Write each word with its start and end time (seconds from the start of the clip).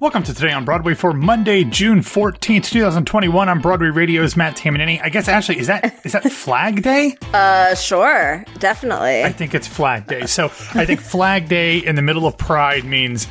Welcome 0.00 0.22
to 0.22 0.32
Today 0.32 0.52
on 0.52 0.64
Broadway 0.64 0.94
for 0.94 1.12
Monday, 1.12 1.62
June 1.62 1.98
14th, 1.98 2.70
2021. 2.70 3.50
I'm 3.50 3.60
Broadway 3.60 3.88
Radio's 3.88 4.34
Matt 4.34 4.56
Tamanini. 4.56 4.98
I 5.02 5.10
guess, 5.10 5.28
Ashley, 5.28 5.58
is 5.58 5.66
that 5.66 5.94
is 6.06 6.12
that 6.12 6.22
Flag 6.32 6.82
Day? 6.82 7.18
Uh, 7.34 7.74
sure. 7.74 8.42
Definitely. 8.58 9.24
I 9.24 9.30
think 9.30 9.54
it's 9.54 9.66
Flag 9.66 10.06
Day. 10.06 10.24
So 10.24 10.46
I 10.46 10.86
think 10.86 11.00
Flag 11.00 11.50
Day 11.50 11.76
in 11.76 11.96
the 11.96 12.02
middle 12.02 12.26
of 12.26 12.38
Pride 12.38 12.86
means 12.86 13.26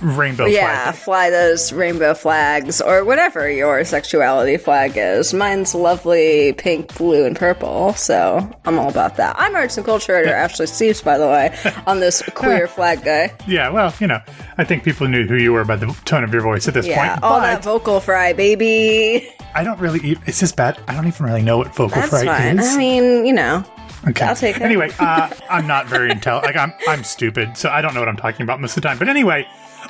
rainbow 0.00 0.46
yeah, 0.46 0.92
flag. 0.92 0.94
Fly 0.94 1.30
those 1.30 1.72
rainbow 1.72 2.14
flags 2.14 2.80
or 2.80 3.04
whatever 3.04 3.50
your 3.50 3.84
sexuality 3.84 4.56
flag 4.56 4.92
is. 4.96 5.34
Mine's 5.34 5.74
lovely 5.74 6.52
pink, 6.54 6.96
blue, 6.96 7.24
and 7.24 7.36
purple, 7.36 7.92
so 7.94 8.48
I'm 8.64 8.78
all 8.78 8.88
about 8.88 9.16
that. 9.16 9.36
I'm 9.38 9.54
arts 9.54 9.76
and 9.76 9.84
culture 9.86 10.14
editor 10.14 10.34
Ashley 10.34 10.66
Steves, 10.66 11.02
by 11.02 11.18
the 11.18 11.26
way, 11.26 11.56
on 11.86 12.00
this 12.00 12.22
queer 12.34 12.66
flag 12.68 13.04
guy. 13.04 13.32
Yeah, 13.46 13.70
well, 13.70 13.92
you 14.00 14.06
know, 14.06 14.20
I 14.56 14.64
think 14.64 14.84
people 14.84 15.08
knew 15.08 15.26
who 15.26 15.36
you 15.36 15.52
were 15.52 15.64
by 15.64 15.76
the 15.76 15.86
tone 16.04 16.24
of 16.24 16.32
your 16.32 16.42
voice 16.42 16.68
at 16.68 16.74
this 16.74 16.86
Yeah, 16.86 17.10
point. 17.14 17.22
all 17.24 17.40
that 17.40 17.62
vocal 17.64 18.00
fry, 18.00 18.32
baby. 18.32 19.28
I 19.54 19.64
don't 19.64 19.80
really. 19.80 20.00
e- 20.12 20.18
Is 20.26 20.40
this 20.40 20.52
bad? 20.52 20.78
I 20.86 20.94
don't 20.94 21.06
even 21.06 21.26
really 21.26 21.42
know 21.42 21.56
what 21.58 21.68
vocal 21.74 21.88
That's 22.00 22.10
fry 22.10 22.24
fine. 22.24 22.58
is. 22.58 22.68
I 22.74 22.76
mean, 22.78 23.24
you 23.26 23.32
know. 23.32 23.64
Okay. 24.06 24.24
I'll 24.24 24.36
take 24.36 24.56
it. 24.56 24.62
Anyway, 24.62 24.90
uh, 25.00 25.28
I'm 25.50 25.66
not 25.66 25.86
very 25.86 26.10
intelligent. 26.12 26.54
Like 26.54 26.62
I'm, 26.62 26.72
I'm 26.86 27.02
stupid, 27.02 27.56
so 27.56 27.68
I 27.68 27.80
don't 27.80 27.94
know 27.94 28.00
what 28.00 28.08
I'm 28.08 28.16
talking 28.16 28.42
about 28.42 28.60
most 28.60 28.76
of 28.76 28.82
the 28.82 28.88
time. 28.88 28.98
But 28.98 29.08
anyway, 29.08 29.46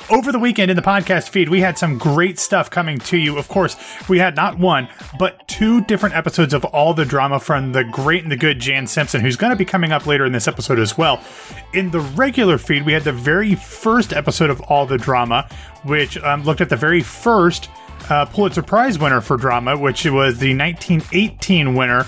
over 0.09 0.31
the 0.31 0.39
weekend 0.39 0.71
in 0.71 0.75
the 0.75 0.83
podcast 0.83 1.29
feed, 1.29 1.49
we 1.49 1.61
had 1.61 1.77
some 1.77 1.97
great 1.97 2.39
stuff 2.39 2.69
coming 2.69 2.99
to 2.99 3.17
you. 3.17 3.37
Of 3.37 3.47
course, 3.47 3.75
we 4.07 4.19
had 4.19 4.35
not 4.35 4.57
one, 4.57 4.87
but 5.17 5.47
two 5.47 5.81
different 5.81 6.15
episodes 6.15 6.53
of 6.53 6.65
all 6.65 6.93
the 6.93 7.05
drama 7.05 7.39
from 7.39 7.71
the 7.71 7.83
great 7.83 8.23
and 8.23 8.31
the 8.31 8.37
good 8.37 8.59
Jan 8.59 8.87
Simpson, 8.87 9.21
who's 9.21 9.35
going 9.35 9.51
to 9.51 9.55
be 9.55 9.65
coming 9.65 9.91
up 9.91 10.05
later 10.05 10.25
in 10.25 10.31
this 10.31 10.47
episode 10.47 10.79
as 10.79 10.97
well. 10.97 11.23
In 11.73 11.91
the 11.91 11.99
regular 11.99 12.57
feed, 12.57 12.85
we 12.85 12.93
had 12.93 13.03
the 13.03 13.13
very 13.13 13.55
first 13.55 14.13
episode 14.13 14.49
of 14.49 14.61
all 14.61 14.85
the 14.85 14.97
drama, 14.97 15.47
which 15.83 16.17
um, 16.19 16.43
looked 16.43 16.61
at 16.61 16.69
the 16.69 16.75
very 16.75 17.01
first 17.01 17.69
uh, 18.09 18.25
Pulitzer 18.25 18.63
Prize 18.63 18.97
winner 18.97 19.21
for 19.21 19.37
drama, 19.37 19.77
which 19.77 20.05
was 20.05 20.39
the 20.39 20.55
1918 20.55 21.75
winner 21.75 22.05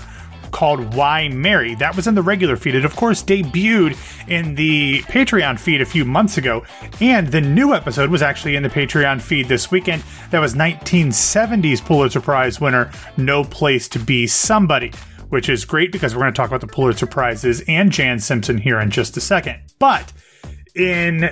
called 0.52 0.94
Why 0.94 1.28
Marry. 1.28 1.74
That 1.74 1.96
was 1.96 2.06
in 2.06 2.14
the 2.14 2.22
regular 2.22 2.56
feed. 2.56 2.76
It, 2.76 2.84
of 2.84 2.94
course, 2.94 3.22
debuted 3.24 3.96
in 4.28 4.54
the 4.54 5.00
Patreon 5.02 5.58
feed 5.58 5.80
a 5.80 5.86
few 5.86 6.04
months 6.04 6.38
ago. 6.38 6.64
And 7.00 7.26
the 7.28 7.40
new 7.40 7.74
episode 7.74 8.10
was 8.10 8.22
actually 8.22 8.54
in 8.54 8.62
the 8.62 8.68
Patreon 8.68 9.20
feed 9.20 9.48
this 9.48 9.70
weekend. 9.70 10.04
That 10.30 10.40
was 10.40 10.54
1970s 10.54 11.84
Pulitzer 11.84 12.20
Prize 12.20 12.60
winner, 12.60 12.92
No 13.16 13.42
Place 13.42 13.88
to 13.88 13.98
Be 13.98 14.26
Somebody. 14.26 14.92
Which 15.30 15.48
is 15.48 15.64
great 15.64 15.92
because 15.92 16.14
we're 16.14 16.20
going 16.20 16.34
to 16.34 16.36
talk 16.36 16.48
about 16.48 16.60
the 16.60 16.66
Pulitzer 16.66 17.06
Prizes 17.06 17.62
and 17.66 17.90
Jan 17.90 18.18
Simpson 18.18 18.58
here 18.58 18.78
in 18.80 18.90
just 18.90 19.16
a 19.16 19.20
second. 19.20 19.60
But 19.78 20.12
in 20.74 21.30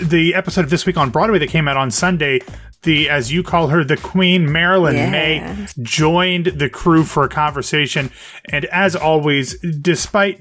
the 0.00 0.34
episode 0.34 0.64
of 0.64 0.70
this 0.70 0.86
week 0.86 0.96
on 0.96 1.10
Broadway 1.10 1.38
that 1.38 1.48
came 1.50 1.68
out 1.68 1.76
on 1.76 1.90
Sunday, 1.90 2.40
the 2.82 3.08
as 3.08 3.32
you 3.32 3.42
call 3.42 3.68
her, 3.68 3.82
the 3.84 3.96
Queen 3.96 4.50
Marilyn 4.50 4.96
Yeah. 4.96 5.10
Maye 5.10 5.66
joined 5.82 6.46
the 6.46 6.68
crew 6.68 7.04
for 7.04 7.24
a 7.24 7.28
conversation, 7.28 8.10
and 8.50 8.64
as 8.66 8.94
always, 8.94 9.58
despite 9.80 10.40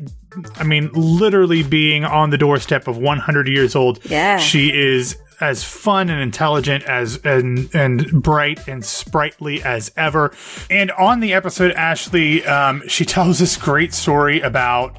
I 0.58 0.64
mean, 0.66 0.89
literally 0.94 1.64
being 1.64 2.03
on 2.03 2.30
the 2.30 2.38
doorstep 2.38 2.89
of 2.89 2.98
100 2.98 3.48
years 3.48 3.73
old, 3.76 4.00
Yeah. 4.03 4.38
she 4.38 4.67
is 4.70 5.16
as 5.42 5.64
fun 5.64 6.09
and 6.09 6.22
intelligent 6.22 6.83
as 6.86 7.17
and 7.26 7.70
and 7.73 8.22
bright 8.23 8.67
and 8.67 8.83
sprightly 8.86 9.64
as 9.64 9.92
ever. 9.98 10.31
And 10.70 10.92
on 10.92 11.20
the 11.22 11.33
episode, 11.33 11.72
Ashley, 11.73 12.45
um, 12.45 12.83
she 12.88 13.06
tells 13.16 13.39
this 13.39 13.56
great 13.58 13.94
story 13.94 14.42
about 14.42 14.98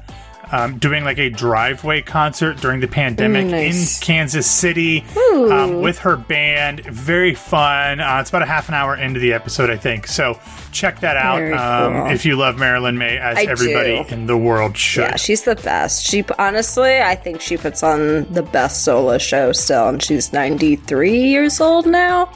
um, 0.51 0.77
doing 0.77 1.03
like 1.03 1.17
a 1.17 1.29
driveway 1.29 2.01
concert 2.01 2.57
during 2.57 2.79
the 2.79 2.87
pandemic 2.87 3.45
Mm, 3.47 3.51
nice. 3.51 3.99
in 3.99 4.05
Kansas 4.05 4.49
City 4.49 5.03
um, 5.51 5.81
with 5.81 5.99
her 5.99 6.15
band. 6.15 6.85
Very 6.85 7.33
fun. 7.35 7.99
Uh, 7.99 8.17
it's 8.21 8.29
about 8.29 8.41
a 8.41 8.45
half 8.45 8.67
an 8.69 8.73
hour 8.75 8.95
into 8.95 9.19
the 9.19 9.33
episode, 9.33 9.69
I 9.69 9.77
think. 9.77 10.07
So 10.07 10.39
check 10.71 10.99
that 11.01 11.17
out 11.17 11.41
um, 11.53 11.93
cool. 12.03 12.11
if 12.11 12.25
you 12.25 12.35
love 12.35 12.57
Marilyn 12.57 12.97
Maye, 12.97 13.17
as 13.17 13.37
I 13.37 13.43
everybody 13.43 14.03
do. 14.03 14.13
in 14.13 14.27
the 14.27 14.37
world 14.37 14.77
should. 14.77 15.01
Yeah, 15.01 15.15
she's 15.17 15.43
the 15.43 15.55
best. 15.55 16.05
She 16.05 16.23
honestly, 16.39 16.99
I 17.01 17.15
think 17.15 17.41
she 17.41 17.57
puts 17.57 17.83
on 17.83 18.31
the 18.33 18.43
best 18.43 18.83
solo 18.85 19.17
show 19.17 19.51
still, 19.51 19.87
and 19.89 20.01
she's 20.01 20.31
93 20.33 21.19
years 21.27 21.59
old 21.61 21.85
now. 21.85 22.31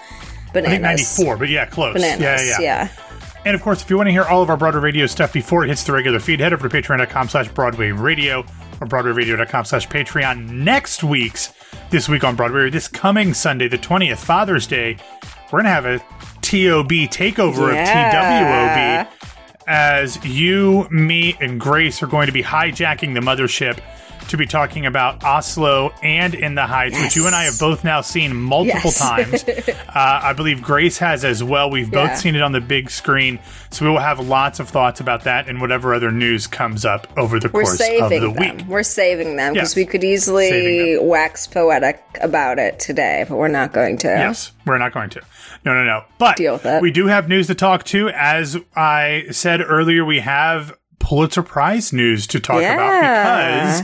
Bananas. 0.54 0.68
I 0.68 0.72
think 0.72 1.28
94, 1.28 1.38
but 1.38 1.50
yeah, 1.50 1.66
close. 1.66 1.94
Bananas. 1.94 2.22
Yeah, 2.22 2.42
yeah. 2.50 2.60
yeah. 2.60 2.90
And 3.44 3.56
of 3.56 3.62
course, 3.64 3.82
if 3.82 3.90
you 3.90 3.98
want 3.98 4.08
to 4.08 4.12
hear 4.12 4.24
all 4.24 4.44
of 4.44 4.50
our 4.52 4.58
Broadway 4.58 4.82
Radio 4.82 5.08
stuff 5.08 5.34
before 5.34 5.64
it 5.64 5.70
hits 5.70 5.84
the 5.84 5.92
regular 5.94 6.20
feed, 6.20 6.40
head 6.40 6.54
over 6.54 6.70
to 6.70 6.76
patreon.com 6.82 7.28
slash 7.30 7.48
Broadway 7.50 7.90
Radio 7.92 8.42
or 8.80 8.88
broadwayradio.com 8.88 9.66
slash 9.66 9.88
Patreon. 9.88 10.48
Next 10.50 11.04
week's 11.04 11.52
This 11.90 12.08
Week 12.08 12.24
on 12.24 12.36
Broadway, 12.36 12.70
this 12.70 12.88
coming 12.88 13.34
Sunday, 13.34 13.68
the 13.68 13.78
20th, 13.80 14.18
Father's 14.18 14.68
Day, 14.68 14.98
we're 15.52 15.62
going 15.62 15.66
to 15.66 15.70
have 15.72 15.86
a 15.86 15.98
TOB 16.42 16.90
takeover 17.10 17.74
Yeah. 17.74 19.06
of 19.06 19.08
TWOB 19.10 19.58
as 19.68 20.24
you, 20.26 20.88
me, 20.92 21.36
and 21.40 21.60
Grace 21.60 22.02
are 22.04 22.08
going 22.08 22.28
to 22.28 22.32
be 22.34 22.44
hijacking 22.44 23.14
the 23.14 23.20
mothership 23.22 23.80
to 24.30 24.38
be 24.38 24.46
talking 24.46 24.86
about 24.86 25.24
Oslo 25.24 25.90
and 26.02 26.34
In 26.34 26.56
the 26.56 26.66
Heights, 26.66 27.00
which 27.00 27.16
you 27.16 27.26
and 27.28 27.36
I 27.36 27.44
have 27.44 27.60
both 27.60 27.84
now 27.84 28.02
seen 28.02 28.36
multiple 28.36 28.92
Yes. 28.92 28.98
times. 29.00 29.44
uh, 29.70 30.20
I 30.24 30.34
believe 30.34 30.62
Grace 30.62 30.98
has 31.00 31.26
as 31.26 31.44
well. 31.44 31.70
We've 31.70 31.90
both 31.92 32.10
Yeah. 32.10 32.16
seen 32.16 32.36
it 32.36 32.42
on 32.42 32.52
the 32.54 32.62
big 32.62 32.90
screen, 32.90 33.40
so 33.72 33.86
we 33.86 33.92
will 33.92 34.00
have 34.00 34.20
lots 34.20 34.60
of 34.60 34.70
thoughts 34.70 35.00
about 35.00 35.24
that 35.26 35.48
and 35.48 35.60
whatever 35.60 35.94
other 35.94 36.12
news 36.12 36.48
comes 36.48 36.86
up 36.86 37.08
over 37.18 37.40
the 37.40 37.50
We're 37.50 37.64
course 37.64 37.80
of 37.82 38.10
the 38.10 38.20
them. 38.20 38.36
week. 38.36 38.64
We're 38.68 38.84
saving 38.84 39.36
them 39.36 39.54
because 39.54 39.72
Yes. 39.72 39.76
we 39.76 39.86
could 39.86 40.04
easily 40.04 40.98
wax 41.00 41.48
poetic 41.48 42.02
about 42.22 42.58
it 42.60 42.80
today, 42.80 43.26
but 43.28 43.36
we're 43.38 43.48
not 43.50 43.74
going 43.74 43.98
to. 44.00 44.08
Yes, 44.08 44.52
we're 44.66 44.78
not 44.78 44.94
going 44.94 45.10
to. 45.12 45.22
No, 45.66 45.74
no, 45.74 45.84
no. 45.84 46.04
But 46.18 46.38
Deal 46.38 46.54
with 46.54 46.66
it. 46.66 46.82
we 46.82 46.92
do 46.92 47.08
have 47.08 47.28
news 47.28 47.48
to 47.48 47.56
talk 47.56 47.84
to. 47.86 48.10
As 48.10 48.58
I 48.76 49.26
said 49.32 49.62
earlier, 49.62 50.04
we 50.06 50.20
have 50.22 50.74
Pulitzer 51.00 51.44
Prize 51.44 51.92
news 51.92 52.28
to 52.28 52.40
talk 52.40 52.62
about 52.62 53.02
because 53.02 53.82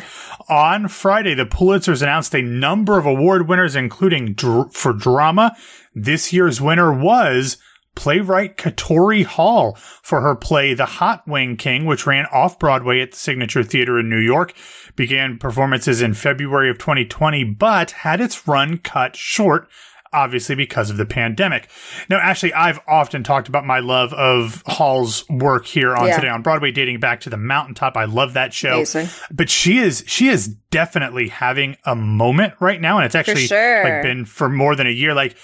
on 0.50 0.88
Friday, 0.88 1.34
the 1.34 1.46
Pulitzers 1.46 2.02
announced 2.02 2.34
a 2.34 2.42
number 2.42 2.98
of 2.98 3.06
award 3.06 3.48
winners, 3.48 3.76
including 3.76 4.34
dr- 4.34 4.74
for 4.74 4.94
drama. 4.94 5.56
This 5.94 6.32
year's 6.32 6.62
winner 6.62 6.92
was 6.92 7.58
playwright 7.96 8.58
Katori 8.58 9.26
Hall 9.26 9.74
for 9.76 10.22
her 10.22 10.36
play 10.36 10.74
The 10.74 10.86
Hot 10.86 11.28
Wing 11.28 11.58
King, 11.58 11.86
which 11.86 12.06
ran 12.06 12.28
off 12.28 12.60
Broadway 12.60 13.02
at 13.02 13.12
the 13.12 13.18
Signature 13.18 13.64
Theater 13.64 14.00
in 14.00 14.08
New 14.08 14.20
York. 14.20 14.54
Began 14.96 15.40
performances 15.40 16.02
in 16.02 16.14
February 16.14 16.70
of 16.70 16.78
2020, 16.78 17.44
but 17.44 17.92
had 17.92 18.22
its 18.22 18.48
run 18.48 18.78
cut 18.78 19.16
short 19.16 19.68
obviously 20.14 20.56
because 20.56 20.90
of 20.90 20.98
the 20.98 21.06
pandemic. 21.06 21.70
Now, 22.10 22.18
Ashley, 22.18 22.54
I've 22.54 22.80
often 22.88 23.24
talked 23.24 23.48
about 23.48 23.66
my 23.66 23.80
love 23.80 24.14
of 24.14 24.64
Hall's 24.66 25.28
work 25.30 25.66
here 25.66 25.96
on 25.96 26.08
Yeah. 26.08 26.16
Today 26.16 26.30
on 26.30 26.42
Broadway, 26.42 26.72
dating 26.72 27.00
back 27.00 27.22
to 27.22 27.30
the 27.30 27.38
Mountaintop. 27.38 27.98
I 27.98 28.06
love 28.06 28.34
that 28.34 28.54
show. 28.54 28.76
Amazing. 28.76 29.10
But 29.32 29.50
she 29.50 29.78
is 29.78 30.04
she 30.08 30.30
is 30.30 30.48
definitely 30.48 31.30
having 31.30 31.78
a 31.86 31.96
moment 31.96 32.54
right 32.60 32.80
now, 32.80 32.98
and 32.98 33.06
it's 33.06 33.16
actually 33.16 33.48
sure. 33.48 33.84
like 33.84 34.04
been 34.04 34.26
for 34.26 34.50
more 34.50 34.76
than 34.76 34.88
a 34.88 34.92
year. 34.92 35.14
Like 35.14 35.36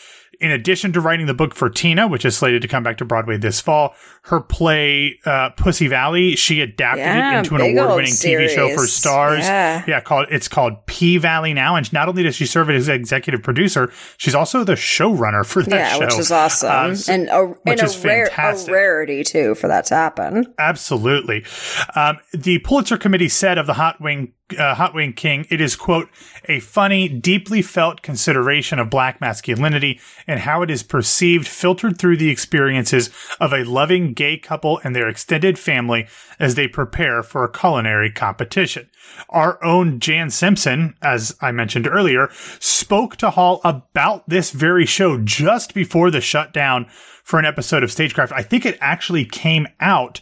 in 0.43 0.51
addition 0.51 0.91
to 0.93 0.99
writing 1.01 1.25
the 1.25 1.33
book 1.33 1.55
for 1.55 1.69
Tina, 1.69 2.07
which 2.07 2.25
is 2.25 2.35
slated 2.37 2.61
to 2.61 2.67
come 2.67 2.83
back 2.83 2.97
to 2.97 3.05
Broadway 3.05 3.37
this 3.37 3.61
fall, 3.61 3.95
her 4.23 4.41
play 4.41 5.17
uh, 5.25 5.49
Pussy 5.51 5.87
Valley, 5.87 6.35
she 6.35 6.61
adapted 6.61 7.05
Yeah, 7.05 7.35
it 7.35 7.37
into 7.39 7.55
an 7.55 7.61
award-winning 7.61 8.11
TV 8.11 8.49
show 8.49 8.73
for 8.75 8.85
stars. 8.85 9.39
Yeah. 9.39 10.01
called 10.01 10.27
it's 10.29 10.47
called 10.47 10.85
P 10.85 11.17
Valley 11.17 11.53
now, 11.53 11.75
and 11.75 11.91
not 11.93 12.07
only 12.09 12.23
does 12.23 12.35
she 12.35 12.45
serve 12.45 12.69
as 12.69 12.89
executive 12.89 13.41
producer, 13.41 13.91
she's 14.17 14.35
also 14.35 14.63
the 14.63 14.73
showrunner 14.73 15.45
for 15.45 15.63
that 15.63 15.71
Yeah, 15.71 15.89
show, 15.93 15.99
which 16.01 16.19
is 16.19 16.31
awesome, 16.31 16.69
Uh, 16.69 16.95
and 17.07 17.29
a, 17.29 17.45
which 17.63 17.81
and 17.81 17.95
a, 17.95 18.07
rare, 18.07 18.29
a 18.37 18.65
rarity 18.71 19.23
too 19.23 19.55
for 19.55 19.67
that 19.69 19.85
to 19.85 19.95
happen. 19.95 20.53
Absolutely. 20.59 21.45
Um, 21.95 22.17
the 22.33 22.59
Pulitzer 22.59 22.97
Committee 22.97 23.29
said 23.29 23.57
of 23.57 23.65
the 23.67 23.73
Hot 23.73 24.01
Wing, 24.01 24.33
uh, 24.57 24.75
Hot 24.75 24.93
Wing 24.93 25.13
King, 25.13 25.45
it 25.49 25.61
is, 25.61 25.75
quote, 25.75 26.09
a 26.45 26.59
funny, 26.59 27.07
deeply 27.07 27.61
felt 27.61 28.01
consideration 28.01 28.79
of 28.79 28.89
black 28.89 29.21
masculinity 29.21 29.99
and 30.27 30.41
how 30.41 30.61
it 30.61 30.69
is 30.69 30.83
perceived 30.83 31.47
filtered 31.47 31.97
through 31.97 32.17
the 32.17 32.29
experiences 32.29 33.09
of 33.39 33.53
a 33.53 33.63
loving 33.63 34.13
gay 34.13 34.37
couple 34.37 34.79
and 34.83 34.95
their 34.95 35.09
extended 35.09 35.57
family 35.57 36.07
as 36.39 36.55
they 36.55 36.67
prepare 36.67 37.23
for 37.23 37.43
a 37.43 37.51
culinary 37.51 38.11
competition. 38.11 38.89
Our 39.29 39.63
own 39.63 39.99
Jan 39.99 40.29
Simpson, 40.29 40.95
as 41.01 41.35
I 41.41 41.51
mentioned 41.51 41.87
earlier, 41.87 42.29
spoke 42.59 43.15
to 43.17 43.31
Hall 43.31 43.61
about 43.63 44.27
this 44.29 44.51
very 44.51 44.85
show 44.85 45.19
just 45.19 45.73
before 45.73 46.11
the 46.11 46.21
shutdown 46.21 46.87
for 47.23 47.39
an 47.39 47.45
episode 47.45 47.83
of 47.83 47.91
Stagecraft. 47.91 48.33
I 48.33 48.43
think 48.43 48.65
it 48.65 48.77
actually 48.81 49.25
came 49.25 49.67
out 49.79 50.21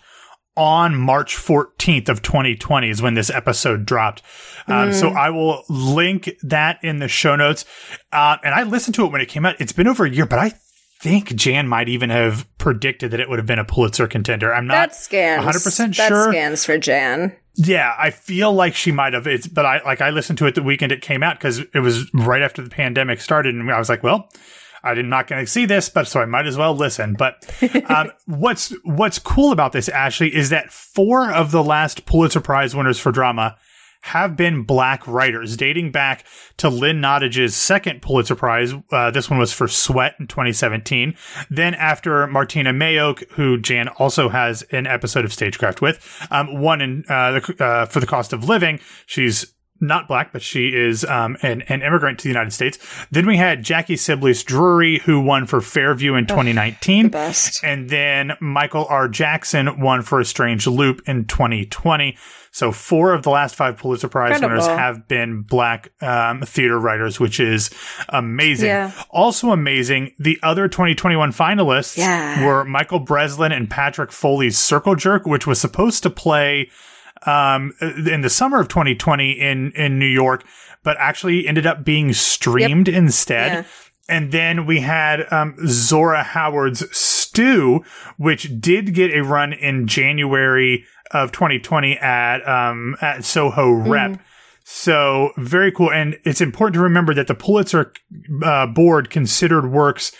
on 0.61 0.95
March 0.95 1.35
14th 1.35 2.07
of 2.07 2.21
2020 2.21 2.87
is 2.91 3.01
when 3.01 3.15
this 3.15 3.31
episode 3.31 3.83
dropped. 3.83 4.21
Um, 4.67 4.93
So 4.93 5.09
I 5.09 5.31
will 5.31 5.63
link 5.69 6.29
that 6.43 6.77
in 6.83 6.99
the 6.99 7.07
show 7.07 7.35
notes. 7.35 7.65
Uh, 8.11 8.37
and 8.43 8.53
I 8.53 8.61
listened 8.61 8.93
to 8.95 9.05
it 9.05 9.11
when 9.11 9.21
it 9.21 9.25
came 9.25 9.43
out. 9.43 9.59
It's 9.59 9.71
been 9.71 9.87
over 9.87 10.05
a 10.05 10.09
year, 10.09 10.27
but 10.27 10.37
I 10.37 10.53
think 11.01 11.35
Jan 11.35 11.67
might 11.67 11.89
even 11.89 12.11
have 12.11 12.45
predicted 12.59 13.09
that 13.09 13.19
it 13.19 13.27
would 13.27 13.39
have 13.39 13.47
been 13.47 13.57
a 13.57 13.65
Pulitzer 13.65 14.05
contender. 14.05 14.53
I'm 14.53 14.67
not 14.67 14.73
That 14.75 14.95
scans. 14.95 15.43
100% 15.43 15.97
That 15.97 16.07
sure. 16.09 16.31
scans 16.31 16.63
for 16.63 16.77
Jan. 16.77 17.35
Yeah, 17.55 17.95
I 17.97 18.11
feel 18.11 18.53
like 18.53 18.75
she 18.75 18.91
might 18.91 19.13
have. 19.13 19.25
It's, 19.25 19.47
but 19.47 19.65
I 19.65 19.81
like 19.83 19.99
I 19.99 20.11
listened 20.11 20.37
to 20.37 20.45
it 20.45 20.53
the 20.53 20.61
weekend 20.63 20.91
it 20.91 21.01
came 21.01 21.23
out 21.23 21.37
because 21.39 21.59
it 21.73 21.79
was 21.81 22.09
right 22.13 22.41
after 22.43 22.61
the 22.61 22.69
pandemic 22.69 23.19
started, 23.19 23.55
and 23.55 23.69
I 23.69 23.79
was 23.79 23.89
like, 23.89 24.03
well, 24.03 24.29
I'm 24.83 25.09
not 25.09 25.27
going 25.27 25.43
to 25.43 25.51
see 25.51 25.65
this, 25.65 25.89
but 25.89 26.07
so 26.07 26.21
I 26.21 26.25
might 26.25 26.47
as 26.47 26.57
well 26.57 26.75
listen. 26.75 27.13
But 27.13 27.45
um, 27.89 28.11
what's 28.25 28.73
what's 28.83 29.19
cool 29.19 29.51
about 29.51 29.71
this, 29.71 29.89
Ashley, 29.89 30.33
is 30.35 30.49
that 30.49 30.71
four 30.71 31.31
of 31.31 31.51
the 31.51 31.63
last 31.63 32.05
Pulitzer 32.05 32.41
Prize 32.41 32.75
winners 32.75 32.99
for 32.99 33.11
drama 33.11 33.57
have 34.03 34.35
been 34.35 34.63
black 34.63 35.07
writers, 35.07 35.55
dating 35.55 35.91
back 35.91 36.25
to 36.57 36.69
Lynn 36.69 37.01
Nottage's 37.01 37.55
second 37.55 38.01
Pulitzer 38.01 38.35
Prize. 38.35 38.73
Uh, 38.91 39.11
this 39.11 39.29
one 39.29 39.37
was 39.37 39.53
for 39.53 39.67
Sweat 39.67 40.15
in 40.19 40.27
2017. 40.27 41.15
Then 41.49 41.75
after 41.75 42.25
Martyna 42.27 42.75
Majok, 42.75 43.29
who 43.31 43.59
Jan 43.59 43.87
also 43.87 44.27
has 44.29 44.63
an 44.71 44.87
episode 44.87 45.23
of 45.23 45.31
Stagecraft 45.31 45.81
with, 45.81 46.27
um, 46.31 46.59
won 46.59 46.81
in, 46.81 47.03
uh, 47.07 47.39
the, 47.39 47.63
uh, 47.63 47.85
for 47.85 47.99
the 47.99 48.07
cost 48.07 48.33
of 48.33 48.49
living. 48.49 48.79
She's 49.05 49.53
not 49.81 50.07
black, 50.07 50.31
but 50.31 50.41
she 50.41 50.69
is 50.69 51.03
um, 51.05 51.35
an, 51.41 51.61
an 51.63 51.81
immigrant 51.81 52.19
to 52.19 52.23
the 52.23 52.29
United 52.29 52.51
States. 52.51 52.77
Then 53.11 53.25
we 53.25 53.37
had 53.37 53.63
Jackie 53.63 53.95
Sibblies 53.95 54.45
Drury, 54.45 54.99
who 54.99 55.19
won 55.21 55.45
for 55.47 55.59
Fairview 55.61 56.15
in 56.15 56.27
2019. 56.27 57.09
best. 57.09 57.63
And 57.63 57.89
then 57.89 58.33
Michael 58.39 58.85
R. 58.89 59.07
Jackson 59.07 59.79
won 59.81 60.01
for 60.01 60.19
A 60.19 60.25
Strange 60.25 60.67
Loop 60.67 61.01
in 61.07 61.25
2020. 61.25 62.17
So 62.53 62.73
four 62.73 63.13
of 63.13 63.23
the 63.23 63.29
last 63.29 63.55
five 63.55 63.77
Pulitzer 63.77 64.09
Prize 64.09 64.33
Incredible. 64.35 64.61
winners 64.67 64.77
have 64.79 65.07
been 65.07 65.41
black 65.41 65.89
um, 66.01 66.41
theater 66.41 66.77
writers, 66.77 67.17
which 67.17 67.39
is 67.39 67.69
amazing. 68.09 68.67
Yeah. 68.67 68.91
Also 69.09 69.51
amazing, 69.51 70.13
the 70.19 70.37
other 70.43 70.67
2021 70.67 71.31
finalists 71.31 71.97
Yeah. 71.97 72.45
were 72.45 72.65
Michael 72.65 72.99
Breslin 72.99 73.53
and 73.53 73.69
Patrick 73.69 74.11
Foley's 74.11 74.57
Circle 74.59 74.95
Jerk, 74.95 75.25
which 75.25 75.47
was 75.47 75.61
supposed 75.61 76.03
to 76.03 76.09
play 76.09 76.69
um, 77.25 77.73
in 77.81 78.21
the 78.21 78.29
summer 78.29 78.59
of 78.59 78.67
2020 78.67 79.31
in 79.31 79.71
in 79.71 79.99
New 79.99 80.05
York, 80.05 80.45
but 80.83 80.97
actually 80.99 81.47
ended 81.47 81.65
up 81.65 81.83
being 81.83 82.13
streamed 82.13 82.87
instead. 82.87 83.51
Yeah. 83.51 83.63
And 84.09 84.31
then 84.31 84.65
we 84.65 84.81
had 84.81 85.31
um, 85.31 85.55
Zora 85.65 86.23
Howard's 86.23 86.83
Stew, 86.95 87.83
which 88.17 88.59
did 88.59 88.93
get 88.93 89.11
a 89.11 89.21
run 89.21 89.53
in 89.53 89.87
January 89.87 90.85
of 91.11 91.31
2020 91.31 91.97
at 91.97 92.47
um, 92.47 92.97
at 93.01 93.23
Soho 93.23 93.71
Rep. 93.71 94.19
So 94.63 95.31
very 95.37 95.71
cool, 95.71 95.91
and 95.91 96.17
it's 96.23 96.41
important 96.41 96.75
to 96.75 96.81
remember 96.81 97.13
that 97.13 97.27
the 97.27 97.35
Pulitzer 97.35 97.93
uh, 98.43 98.67
board 98.67 99.09
considered 99.09 99.71
works 99.71 100.11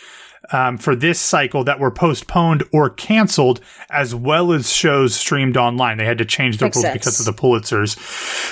um, 0.51 0.77
for 0.77 0.95
this 0.95 1.19
cycle 1.19 1.63
that 1.63 1.79
were 1.79 1.91
postponed 1.91 2.63
or 2.73 2.89
canceled, 2.89 3.61
as 3.89 4.13
well 4.13 4.51
as 4.51 4.71
shows 4.71 5.15
streamed 5.15 5.57
online. 5.57 5.97
They 5.97 6.05
had 6.05 6.17
to 6.17 6.25
change 6.25 6.57
the 6.57 6.65
Makes 6.65 6.77
rules 6.77 6.85
sense. 6.85 6.93
because 6.93 7.19
of 7.19 7.25
the 7.25 7.41
Pulitzers. 7.41 7.97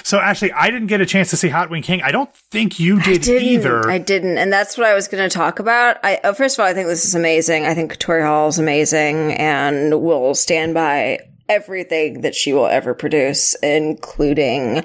So 0.06 0.20
actually, 0.20 0.52
I 0.54 0.70
didn't 0.70 0.88
get 0.88 1.02
a 1.02 1.06
chance 1.06 1.30
to 1.32 1.38
see 1.38 1.50
Hot 1.50 1.70
Wing 1.70 1.82
King. 1.82 2.02
I 2.02 2.12
don't 2.12 2.34
think 2.34 2.80
you 2.80 3.02
did 3.02 3.24
didn't. 3.24 3.48
either. 3.48 3.90
I 3.90 3.98
didn't, 3.98 4.38
and 4.38 4.52
that's 4.54 4.78
what 4.78 4.88
I 4.88 4.94
was 4.94 5.08
going 5.08 5.28
to 5.28 5.34
talk 5.34 5.60
about. 5.60 5.98
I 6.04 6.18
uh, 6.24 6.34
first 6.34 6.58
of 6.58 6.64
all, 6.64 6.68
I 6.70 6.74
think 6.74 6.88
this 6.88 7.06
is 7.06 7.16
amazing. 7.16 7.66
I 7.66 7.74
think 7.74 7.98
Tori 8.00 8.24
Hall 8.24 8.48
is 8.48 8.60
amazing, 8.60 9.34
and 9.34 10.02
will 10.02 10.36
stand 10.36 10.74
by 10.74 11.20
everything 11.50 12.22
that 12.22 12.36
she 12.36 12.54
will 12.54 12.68
ever 12.68 12.94
produce, 12.94 13.56
including 13.64 14.84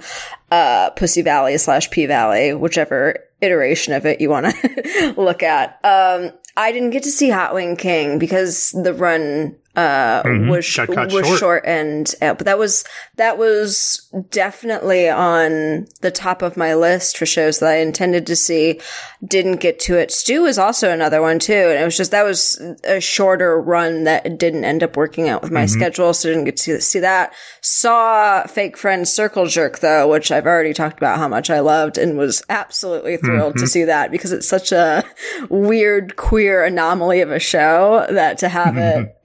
uh, 0.50 0.90
Pussy 0.90 1.22
Valley 1.22 1.58
slash 1.58 1.90
P 1.90 2.06
Valley, 2.06 2.54
whichever 2.54 3.18
iteration 3.40 3.92
of 3.92 4.06
it 4.06 4.20
you 4.20 4.30
want 4.30 4.46
to 4.46 5.14
look 5.18 5.42
at. 5.42 5.78
Um, 5.84 6.32
I 6.56 6.72
didn't 6.72 6.90
get 6.90 7.02
to 7.04 7.10
see 7.10 7.30
Hot 7.30 7.54
Wing 7.54 7.76
King 7.76 8.18
because 8.18 8.70
the 8.70 8.94
run 8.94 9.56
uh 9.76 10.22
was 10.48 10.64
sh- 10.64 10.78
Mm-hmm. 10.80 11.14
Was 11.14 11.26
short. 11.26 11.38
short 11.40 11.64
and 11.66 12.14
uh, 12.22 12.34
but 12.34 12.44
that 12.46 12.58
was 12.58 12.84
that 13.16 13.38
was 13.38 14.08
definitely 14.30 15.08
on 15.08 15.86
the 16.00 16.10
top 16.12 16.42
of 16.42 16.56
my 16.56 16.74
list 16.74 17.18
for 17.18 17.26
shows 17.26 17.58
that 17.58 17.70
I 17.70 17.76
intended 17.78 18.26
to 18.28 18.36
see 18.36 18.80
didn't 19.26 19.56
get 19.56 19.80
to 19.80 19.96
it 19.98 20.12
Stew 20.12 20.44
is 20.44 20.58
also 20.58 20.90
another 20.90 21.20
one 21.20 21.38
too 21.38 21.52
and 21.52 21.80
it 21.80 21.84
was 21.84 21.96
just 21.96 22.10
that 22.12 22.24
was 22.24 22.60
a 22.84 23.00
shorter 23.00 23.60
run 23.60 24.04
that 24.04 24.38
didn't 24.38 24.64
end 24.64 24.82
up 24.82 24.96
working 24.96 25.28
out 25.28 25.42
with 25.42 25.50
my 25.50 25.64
Mm-hmm. 25.64 25.72
schedule 25.80 26.14
so 26.14 26.28
didn't 26.28 26.44
get 26.44 26.56
to 26.58 26.80
see 26.80 27.00
that 27.00 27.32
saw 27.60 28.46
fake 28.46 28.76
friend 28.76 29.08
circle 29.08 29.46
jerk 29.46 29.78
though 29.80 30.08
which 30.08 30.30
I've 30.30 30.46
already 30.46 30.72
talked 30.74 30.98
about 30.98 31.18
how 31.18 31.26
much 31.28 31.50
I 31.50 31.60
loved 31.60 31.98
and 31.98 32.16
was 32.16 32.42
absolutely 32.48 33.16
thrilled 33.16 33.54
Mm-hmm. 33.54 33.60
to 33.64 33.66
see 33.66 33.84
that 33.84 34.10
because 34.10 34.30
it's 34.32 34.48
such 34.48 34.70
a 34.72 35.02
weird 35.50 36.16
queer 36.16 36.64
anomaly 36.64 37.20
of 37.22 37.30
a 37.30 37.38
show 37.40 38.06
that 38.10 38.38
to 38.38 38.48
have 38.48 38.76
it 38.76 39.16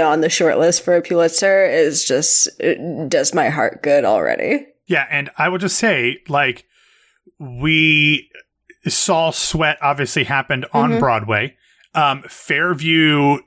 on 0.00 0.20
the 0.20 0.28
short 0.28 0.58
list 0.58 0.84
for 0.84 0.96
a 0.96 1.02
Pulitzer 1.02 1.64
is 1.66 2.04
just 2.04 2.48
it 2.60 3.08
does 3.08 3.34
my 3.34 3.48
heart 3.48 3.82
good 3.82 4.04
already. 4.04 4.66
Yeah, 4.86 5.06
and 5.10 5.30
I 5.36 5.48
will 5.48 5.58
just 5.58 5.78
say, 5.78 6.18
like, 6.28 6.64
we 7.38 8.30
saw 8.86 9.30
Sweat 9.30 9.78
obviously 9.82 10.24
happened 10.24 10.66
on 10.72 10.90
Mm-hmm. 10.90 11.00
Broadway. 11.00 11.56
Um, 11.94 12.22
Fairview 12.28 13.38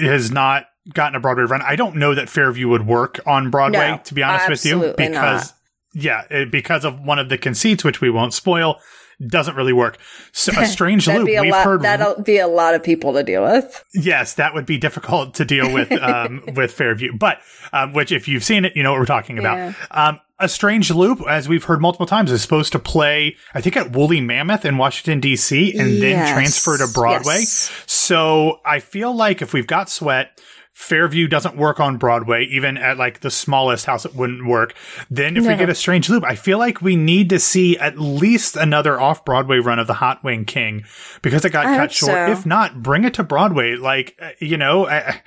has 0.00 0.30
not 0.30 0.66
gotten 0.94 1.16
a 1.16 1.20
Broadway 1.20 1.44
run. 1.44 1.62
I 1.62 1.76
don't 1.76 1.96
know 1.96 2.14
that 2.14 2.28
Fairview 2.28 2.68
would 2.68 2.86
work 2.86 3.20
on 3.26 3.50
Broadway, 3.50 3.90
No, 3.90 4.00
to 4.04 4.14
be 4.14 4.22
honest 4.22 4.48
with 4.48 4.64
you, 4.64 4.94
because 4.96 5.52
yeah, 5.92 6.44
because 6.50 6.84
of 6.84 7.00
one 7.00 7.18
of 7.18 7.28
the 7.28 7.38
conceits, 7.38 7.82
which 7.82 8.00
we 8.00 8.10
won't 8.10 8.32
spoil, 8.34 8.80
doesn't 9.24 9.54
really 9.54 9.72
work. 9.72 9.98
So, 10.32 10.52
a 10.60 10.66
strange 10.66 11.06
loop. 11.08 11.28
a 11.28 11.40
We've 11.40 11.50
lot. 11.52 11.64
heard 11.64 11.82
That'll 11.82 12.22
be 12.22 12.38
a 12.38 12.48
lot 12.48 12.74
of 12.74 12.82
people 12.82 13.12
to 13.14 13.22
deal 13.22 13.42
with. 13.44 13.84
Yes, 13.94 14.34
that 14.34 14.54
would 14.54 14.66
be 14.66 14.78
difficult 14.78 15.34
to 15.34 15.44
deal 15.44 15.72
with 15.72 15.90
um, 16.02 16.42
with 16.54 16.72
Fairview, 16.72 17.16
but 17.16 17.38
um, 17.72 17.92
which 17.92 18.12
if 18.12 18.28
you've 18.28 18.44
seen 18.44 18.64
it, 18.64 18.76
you 18.76 18.82
know 18.82 18.92
what 18.92 19.00
we're 19.00 19.06
talking 19.06 19.38
about. 19.38 19.56
Yeah. 19.56 19.72
Um, 19.90 20.20
a 20.38 20.50
Strange 20.50 20.90
Loop, 20.90 21.22
as 21.26 21.48
we've 21.48 21.64
heard 21.64 21.80
multiple 21.80 22.04
times, 22.04 22.30
is 22.30 22.42
supposed 22.42 22.72
to 22.72 22.78
play, 22.78 23.36
I 23.54 23.62
think, 23.62 23.74
at 23.74 23.92
Woolly 23.92 24.20
Mammoth 24.20 24.66
in 24.66 24.76
Washington 24.76 25.18
D.C. 25.18 25.72
and 25.78 25.94
then 25.94 26.10
Yes. 26.10 26.30
transfer 26.32 26.76
to 26.76 26.86
Broadway. 26.92 27.38
Yes. 27.38 27.70
So 27.86 28.60
I 28.62 28.80
feel 28.80 29.14
like 29.16 29.40
if 29.40 29.52
we've 29.54 29.66
got 29.66 29.88
Sweat. 29.88 30.38
Fairview 30.76 31.26
doesn't 31.26 31.56
work 31.56 31.80
on 31.80 31.96
Broadway, 31.96 32.44
even 32.44 32.76
at 32.76 32.98
like 32.98 33.20
the 33.20 33.30
smallest 33.30 33.86
house, 33.86 34.04
it 34.04 34.14
wouldn't 34.14 34.46
work. 34.46 34.74
Then 35.10 35.38
if 35.38 35.46
we 35.46 35.56
get 35.56 35.70
a 35.70 35.74
strange 35.74 36.10
loop, 36.10 36.22
I 36.22 36.34
feel 36.34 36.58
like 36.58 36.82
we 36.82 36.96
need 36.96 37.30
to 37.30 37.38
see 37.38 37.78
at 37.78 37.98
least 37.98 38.56
another 38.56 39.00
off 39.00 39.24
Broadway 39.24 39.56
run 39.56 39.78
of 39.78 39.86
the 39.86 39.94
Hot 39.94 40.22
Wing 40.22 40.44
King 40.44 40.84
because 41.22 41.46
it 41.46 41.50
got 41.50 41.64
I 41.64 41.78
cut 41.78 41.92
short. 41.92 42.12
so. 42.12 42.30
If 42.30 42.44
not, 42.44 42.82
bring 42.82 43.04
it 43.04 43.14
to 43.14 43.22
Broadway. 43.22 43.76
Like, 43.76 44.18
uh, 44.20 44.32
you 44.38 44.58
know, 44.58 44.86
I, 44.86 45.22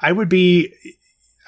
I 0.00 0.12
would 0.12 0.28
be, 0.28 0.72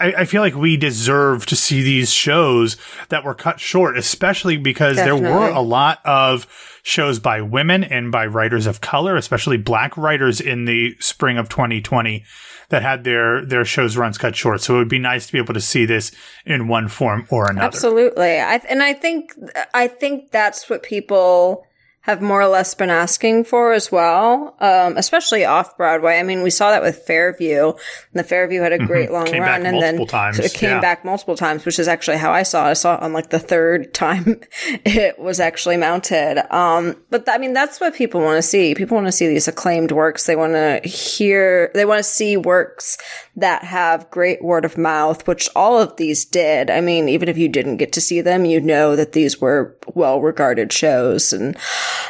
I, 0.01 0.13
I 0.15 0.25
feel 0.25 0.43
like 0.43 0.57
we 0.57 0.77
deserve 0.77 1.47
to 1.47 1.55
see 1.55 1.81
these 1.81 2.13
shows 2.13 2.77
that 3.09 3.25
were 3.25 3.35
cut 3.37 3.61
short, 3.61 3.97
especially 3.97 4.57
because 4.57 4.97
there 4.97 5.17
were 5.17 5.49
a 5.49 5.61
lot 5.61 6.01
of 6.05 6.49
shows 6.85 7.19
by 7.19 7.41
women 7.41 7.83
and 7.83 8.13
by 8.13 8.27
writers 8.27 8.67
of 8.67 8.83
color, 8.83 9.17
especially 9.17 9.57
black 9.57 9.97
writers 9.97 10.39
in 10.39 10.67
the 10.67 10.95
spring 11.01 11.39
of 11.39 11.49
2020 11.49 12.23
that 12.69 12.83
had 12.83 13.05
their, 13.05 13.43
their 13.45 13.65
shows 13.65 13.97
runs 13.97 14.19
cut 14.19 14.37
short. 14.37 14.61
So 14.61 14.75
it 14.75 14.79
would 14.81 14.89
be 14.89 14.99
nice 14.99 15.27
to 15.27 15.33
be 15.33 15.39
able 15.39 15.55
to 15.55 15.63
see 15.63 15.87
this 15.87 16.13
in 16.45 16.69
one 16.69 16.89
form 16.89 17.27
or 17.31 17.51
another. 17.51 17.67
Absolutely. 17.67 18.39
I 18.39 18.57
and 18.69 18.83
I 18.83 18.93
think 18.93 19.33
I 19.73 19.89
think 19.89 20.31
that's 20.31 20.69
what 20.69 20.83
people 20.83 21.67
have 22.05 22.21
more 22.21 22.43
or 22.43 22.47
less 22.47 22.75
been 22.75 22.91
asking 22.91 23.45
for 23.45 23.73
as 23.73 23.91
well, 23.91 24.55
um, 24.61 24.97
especially 24.99 25.45
off 25.45 25.75
Broadway. 25.79 26.19
I 26.19 26.23
mean, 26.23 26.43
we 26.43 26.51
saw 26.51 26.71
that 26.71 26.83
with 26.83 26.99
Fairview. 26.99 27.69
And 27.69 27.75
the 28.13 28.23
Fairview 28.23 28.61
had 28.61 28.73
a 28.73 28.79
great 28.79 29.11
long 29.11 29.25
Mm-hmm. 29.25 29.33
Came 29.33 29.43
run, 29.43 29.67
and 29.67 29.83
then 29.83 30.07
times, 30.07 30.39
it 30.39 30.53
came 30.53 30.71
yeah. 30.71 30.81
back 30.81 31.03
multiple 31.03 31.35
times, 31.35 31.65
which 31.65 31.79
is 31.79 31.89
actually 31.89 32.19
how 32.19 32.31
I 32.31 32.43
saw 32.43 32.67
it. 32.67 32.71
I 32.71 32.75
saw 32.75 32.97
it 32.97 33.03
on 33.03 33.15
like 33.15 33.31
the 33.31 33.39
third 33.39 33.95
time 33.95 34.41
it 34.85 35.19
was 35.19 35.41
actually 35.41 35.79
mounted. 35.79 36.45
Um, 36.55 36.97
but 37.09 37.25
th- 37.25 37.35
I 37.35 37.39
mean, 37.39 37.55
that's 37.55 37.81
what 37.81 37.95
people 37.95 38.21
want 38.21 38.37
to 38.37 38.43
see. 38.43 38.75
People 38.75 38.97
want 38.97 39.07
to 39.07 39.13
see 39.13 39.27
these 39.27 39.49
acclaimed 39.49 39.93
works. 39.93 40.27
They 40.27 40.37
want 40.37 40.53
to 40.53 40.87
hear. 40.87 41.71
They 41.75 41.87
want 41.87 42.01
to 42.01 42.05
see 42.05 42.37
works 42.37 42.99
that 43.37 43.65
have 43.65 44.11
great 44.11 44.45
word 44.45 44.65
of 44.65 44.77
mouth, 44.77 45.27
which 45.27 45.49
all 45.57 45.81
of 45.81 45.97
these 45.97 46.25
did. 46.27 46.71
I 46.71 46.81
mean, 46.83 47.09
even 47.09 47.29
if 47.29 47.39
you 47.39 47.49
didn't 47.49 47.79
get 47.79 47.93
to 47.95 48.01
see 48.01 48.21
them, 48.21 48.45
you 48.45 48.61
know 48.61 48.95
that 48.95 49.13
these 49.13 49.41
were 49.41 49.77
well 49.95 50.21
regarded 50.21 50.73
shows. 50.73 51.33
And 51.33 51.57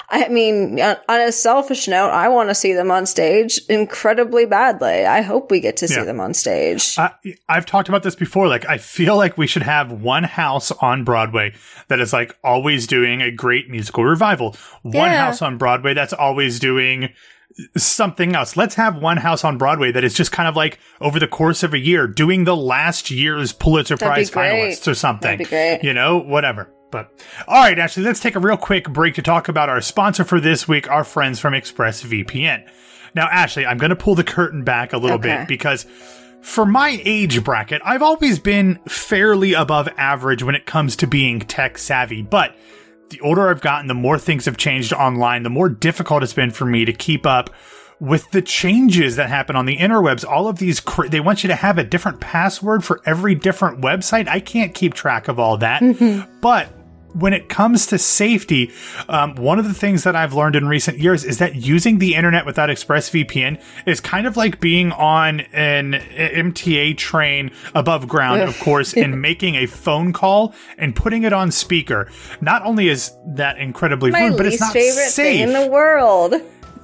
I 0.08 0.28
mean, 0.28 0.80
on 0.80 1.20
a 1.20 1.32
selfish 1.32 1.88
note, 1.88 2.10
I 2.10 2.28
want 2.28 2.48
to 2.50 2.54
see 2.54 2.72
them 2.72 2.90
on 2.90 3.06
stage 3.06 3.58
incredibly 3.68 4.46
badly. 4.46 5.04
I 5.06 5.22
hope 5.22 5.50
we 5.50 5.60
get 5.60 5.76
to 5.78 5.88
see 5.88 5.94
Yeah. 5.96 6.04
them 6.04 6.20
on 6.20 6.34
stage. 6.34 6.98
I, 6.98 7.12
I've 7.48 7.66
talked 7.66 7.88
about 7.88 8.02
this 8.02 8.14
before. 8.14 8.46
Like, 8.48 8.66
I 8.68 8.78
feel 8.78 9.16
like 9.16 9.36
we 9.38 9.46
should 9.46 9.62
have 9.62 9.90
one 9.92 10.24
house 10.24 10.70
on 10.72 11.04
Broadway 11.04 11.54
that 11.88 12.00
is 12.00 12.12
like 12.12 12.36
always 12.44 12.86
doing 12.86 13.22
a 13.22 13.30
great 13.30 13.70
musical 13.70 14.04
revival. 14.04 14.56
One 14.82 15.10
Yeah. 15.10 15.24
house 15.26 15.42
on 15.42 15.58
Broadway 15.58 15.94
that's 15.94 16.12
always 16.12 16.58
doing 16.60 17.10
something 17.76 18.34
else. 18.34 18.56
Let's 18.56 18.74
have 18.74 18.96
one 18.96 19.16
house 19.18 19.44
on 19.44 19.58
Broadway 19.58 19.92
that 19.92 20.02
is 20.04 20.14
just 20.14 20.32
kind 20.32 20.48
of 20.48 20.56
like 20.56 20.78
over 21.00 21.20
the 21.20 21.28
course 21.28 21.62
of 21.62 21.72
a 21.72 21.78
year 21.78 22.06
doing 22.08 22.44
the 22.44 22.56
last 22.56 23.10
year's 23.12 23.52
Pulitzer 23.52 23.96
That'd 23.96 24.12
Prize 24.12 24.30
finalists 24.30 24.88
or 24.88 24.94
something. 24.94 25.22
That'd 25.38 25.38
be 25.38 25.44
great. 25.44 25.80
You 25.84 25.94
know, 25.94 26.18
whatever. 26.18 26.68
But 26.94 27.10
all 27.48 27.60
right, 27.60 27.76
Ashley, 27.76 28.04
let's 28.04 28.20
take 28.20 28.36
a 28.36 28.38
real 28.38 28.56
quick 28.56 28.88
break 28.88 29.14
to 29.16 29.22
talk 29.22 29.48
about 29.48 29.68
our 29.68 29.80
sponsor 29.80 30.22
for 30.22 30.38
this 30.40 30.68
week, 30.68 30.88
our 30.88 31.02
friends 31.02 31.40
from 31.40 31.52
ExpressVPN. 31.52 32.68
Now, 33.16 33.26
Ashley, 33.26 33.66
I'm 33.66 33.78
going 33.78 33.90
to 33.90 33.96
pull 33.96 34.14
the 34.14 34.22
curtain 34.22 34.62
back 34.62 34.92
a 34.92 34.96
little 34.98 35.16
Okay. 35.18 35.38
bit 35.38 35.48
because 35.48 35.86
for 36.40 36.64
my 36.64 37.00
age 37.04 37.42
bracket, 37.42 37.82
I've 37.84 38.02
always 38.02 38.38
been 38.38 38.76
fairly 38.86 39.54
above 39.54 39.88
average 39.96 40.44
when 40.44 40.54
it 40.54 40.66
comes 40.66 40.94
to 40.96 41.08
being 41.08 41.40
tech 41.40 41.78
savvy, 41.78 42.22
but 42.22 42.54
the 43.08 43.20
older 43.22 43.50
I've 43.50 43.60
gotten, 43.60 43.88
the 43.88 43.94
more 43.94 44.16
things 44.16 44.44
have 44.44 44.56
changed 44.56 44.92
online, 44.92 45.42
the 45.42 45.50
more 45.50 45.68
difficult 45.68 46.22
it's 46.22 46.32
been 46.32 46.52
for 46.52 46.64
me 46.64 46.84
to 46.84 46.92
keep 46.92 47.26
up 47.26 47.50
with 47.98 48.30
the 48.30 48.42
changes 48.42 49.16
that 49.16 49.28
happen 49.30 49.56
on 49.56 49.66
the 49.66 49.78
interwebs, 49.78 50.24
all 50.24 50.46
of 50.46 50.58
these, 50.60 50.78
cr- 50.78 51.08
they 51.08 51.18
want 51.18 51.42
you 51.42 51.48
to 51.48 51.56
have 51.56 51.76
a 51.76 51.82
different 51.84 52.20
password 52.20 52.84
for 52.84 53.00
every 53.04 53.34
different 53.34 53.80
website. 53.80 54.28
I 54.28 54.38
can't 54.38 54.72
keep 54.74 54.94
track 54.94 55.26
of 55.26 55.40
all 55.40 55.56
that. 55.56 55.82
Mm-hmm. 55.82 56.38
But 56.40 56.68
when 57.14 57.32
it 57.32 57.48
comes 57.48 57.86
to 57.86 57.98
safety, 57.98 58.72
um, 59.08 59.34
one 59.36 59.58
of 59.58 59.64
the 59.66 59.74
things 59.74 60.04
that 60.04 60.16
I've 60.16 60.34
learned 60.34 60.56
in 60.56 60.66
recent 60.68 60.98
years 60.98 61.24
is 61.24 61.38
that 61.38 61.54
using 61.54 61.98
the 61.98 62.14
internet 62.14 62.44
without 62.44 62.68
ExpressVPN 62.68 63.62
is 63.86 64.00
kind 64.00 64.26
of 64.26 64.36
like 64.36 64.60
being 64.60 64.92
on 64.92 65.40
an 65.52 65.92
MTA 65.92 66.96
train 66.96 67.50
above 67.74 68.08
ground, 68.08 68.42
of 68.42 68.58
course, 68.60 68.94
and 68.94 69.20
making 69.22 69.54
a 69.54 69.66
phone 69.66 70.12
call 70.12 70.54
and 70.76 70.94
putting 70.94 71.22
it 71.22 71.32
on 71.32 71.50
speaker. 71.50 72.10
Not 72.40 72.64
only 72.64 72.88
is 72.88 73.12
that 73.26 73.58
incredibly 73.58 74.10
My 74.10 74.26
rude, 74.26 74.36
but 74.36 74.46
it's 74.46 74.60
not 74.60 74.72
favorite 74.72 75.10
safe. 75.10 75.40
in 75.40 75.52
the 75.52 75.66
world. 75.66 76.34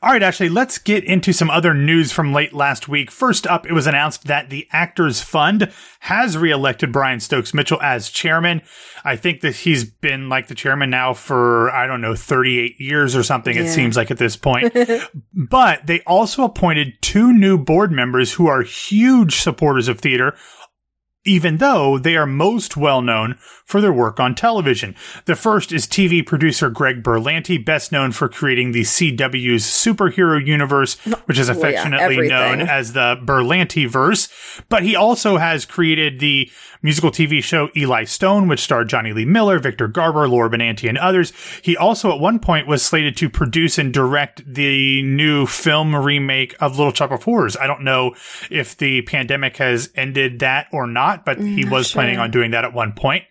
All 0.00 0.12
right, 0.12 0.22
Ashley, 0.22 0.48
let's 0.48 0.78
get 0.78 1.02
into 1.02 1.32
some 1.32 1.50
other 1.50 1.74
news 1.74 2.12
from 2.12 2.32
late 2.32 2.52
last 2.52 2.86
week. 2.86 3.10
First 3.10 3.48
up, 3.48 3.66
it 3.66 3.72
was 3.72 3.88
announced 3.88 4.28
that 4.28 4.48
the 4.48 4.68
Actors 4.70 5.20
Fund 5.20 5.72
has 5.98 6.38
reelected 6.38 6.92
Brian 6.92 7.18
Stokes 7.18 7.52
Mitchell 7.52 7.82
as 7.82 8.08
chairman. 8.08 8.62
I 9.04 9.16
think 9.16 9.40
that 9.40 9.56
he's 9.56 9.82
been 9.82 10.28
like 10.28 10.46
the 10.46 10.54
chairman 10.54 10.90
now 10.90 11.14
for, 11.14 11.72
I 11.72 11.88
don't 11.88 12.00
know, 12.00 12.14
38 12.14 12.80
years 12.80 13.16
or 13.16 13.24
something, 13.24 13.56
it 13.56 13.68
seems 13.68 13.96
like 13.96 14.12
at 14.12 14.18
this 14.18 14.36
point. 14.36 14.72
but 15.34 15.84
they 15.84 16.00
also 16.02 16.44
appointed 16.44 16.92
two 17.02 17.32
new 17.32 17.58
board 17.58 17.90
members 17.90 18.32
who 18.32 18.46
are 18.46 18.62
huge 18.62 19.40
supporters 19.40 19.88
of 19.88 19.98
theater, 19.98 20.36
even 21.28 21.58
though 21.58 21.98
they 21.98 22.16
are 22.16 22.26
most 22.26 22.76
well 22.76 23.02
known 23.02 23.36
for 23.64 23.82
their 23.82 23.92
work 23.92 24.18
on 24.18 24.34
television. 24.34 24.96
The 25.26 25.36
first 25.36 25.72
is 25.72 25.86
TV 25.86 26.24
producer 26.24 26.70
Greg 26.70 27.02
Berlanti, 27.02 27.62
best 27.62 27.92
known 27.92 28.12
for 28.12 28.28
creating 28.28 28.72
the 28.72 28.80
CW's 28.80 29.64
superhero 29.64 30.44
universe, 30.44 30.94
which 31.26 31.38
is 31.38 31.48
Well, 31.48 31.58
yeah, 31.58 31.68
affectionately 31.68 32.28
known 32.28 32.62
as 32.62 32.94
the 32.94 33.20
Berlanti 33.22 33.86
verse. 33.86 34.28
But 34.70 34.82
he 34.82 34.96
also 34.96 35.36
has 35.36 35.66
created 35.66 36.18
the 36.18 36.50
musical 36.82 37.10
TV 37.10 37.42
show 37.42 37.68
Eli 37.76 38.04
Stone, 38.04 38.48
which 38.48 38.60
starred 38.60 38.88
Jonny 38.88 39.12
Lee 39.12 39.24
Miller, 39.24 39.58
Victor 39.58 39.88
Garber, 39.88 40.28
Laura 40.28 40.48
Benanti, 40.48 40.88
and 40.88 40.98
others. 40.98 41.32
He 41.62 41.76
also 41.76 42.12
at 42.12 42.20
one 42.20 42.38
point 42.38 42.66
was 42.66 42.82
slated 42.82 43.16
to 43.18 43.28
produce 43.28 43.78
and 43.78 43.92
direct 43.92 44.42
the 44.46 45.02
new 45.02 45.46
film 45.46 45.94
remake 45.94 46.54
of 46.60 46.78
Little 46.78 46.94
Shop 46.94 47.10
of 47.10 47.24
Horrors. 47.24 47.56
I 47.56 47.66
don't 47.66 47.82
know 47.82 48.14
if 48.50 48.76
the 48.76 49.02
pandemic 49.02 49.56
has 49.58 49.90
ended 49.94 50.38
that 50.38 50.68
or 50.72 50.86
not, 50.86 51.17
but 51.24 51.38
he 51.38 51.64
mm, 51.64 51.70
was 51.70 51.88
sure. 51.88 52.00
planning 52.00 52.18
on 52.18 52.30
doing 52.30 52.50
that 52.52 52.64
at 52.64 52.72
one 52.72 52.92
point. 52.92 53.24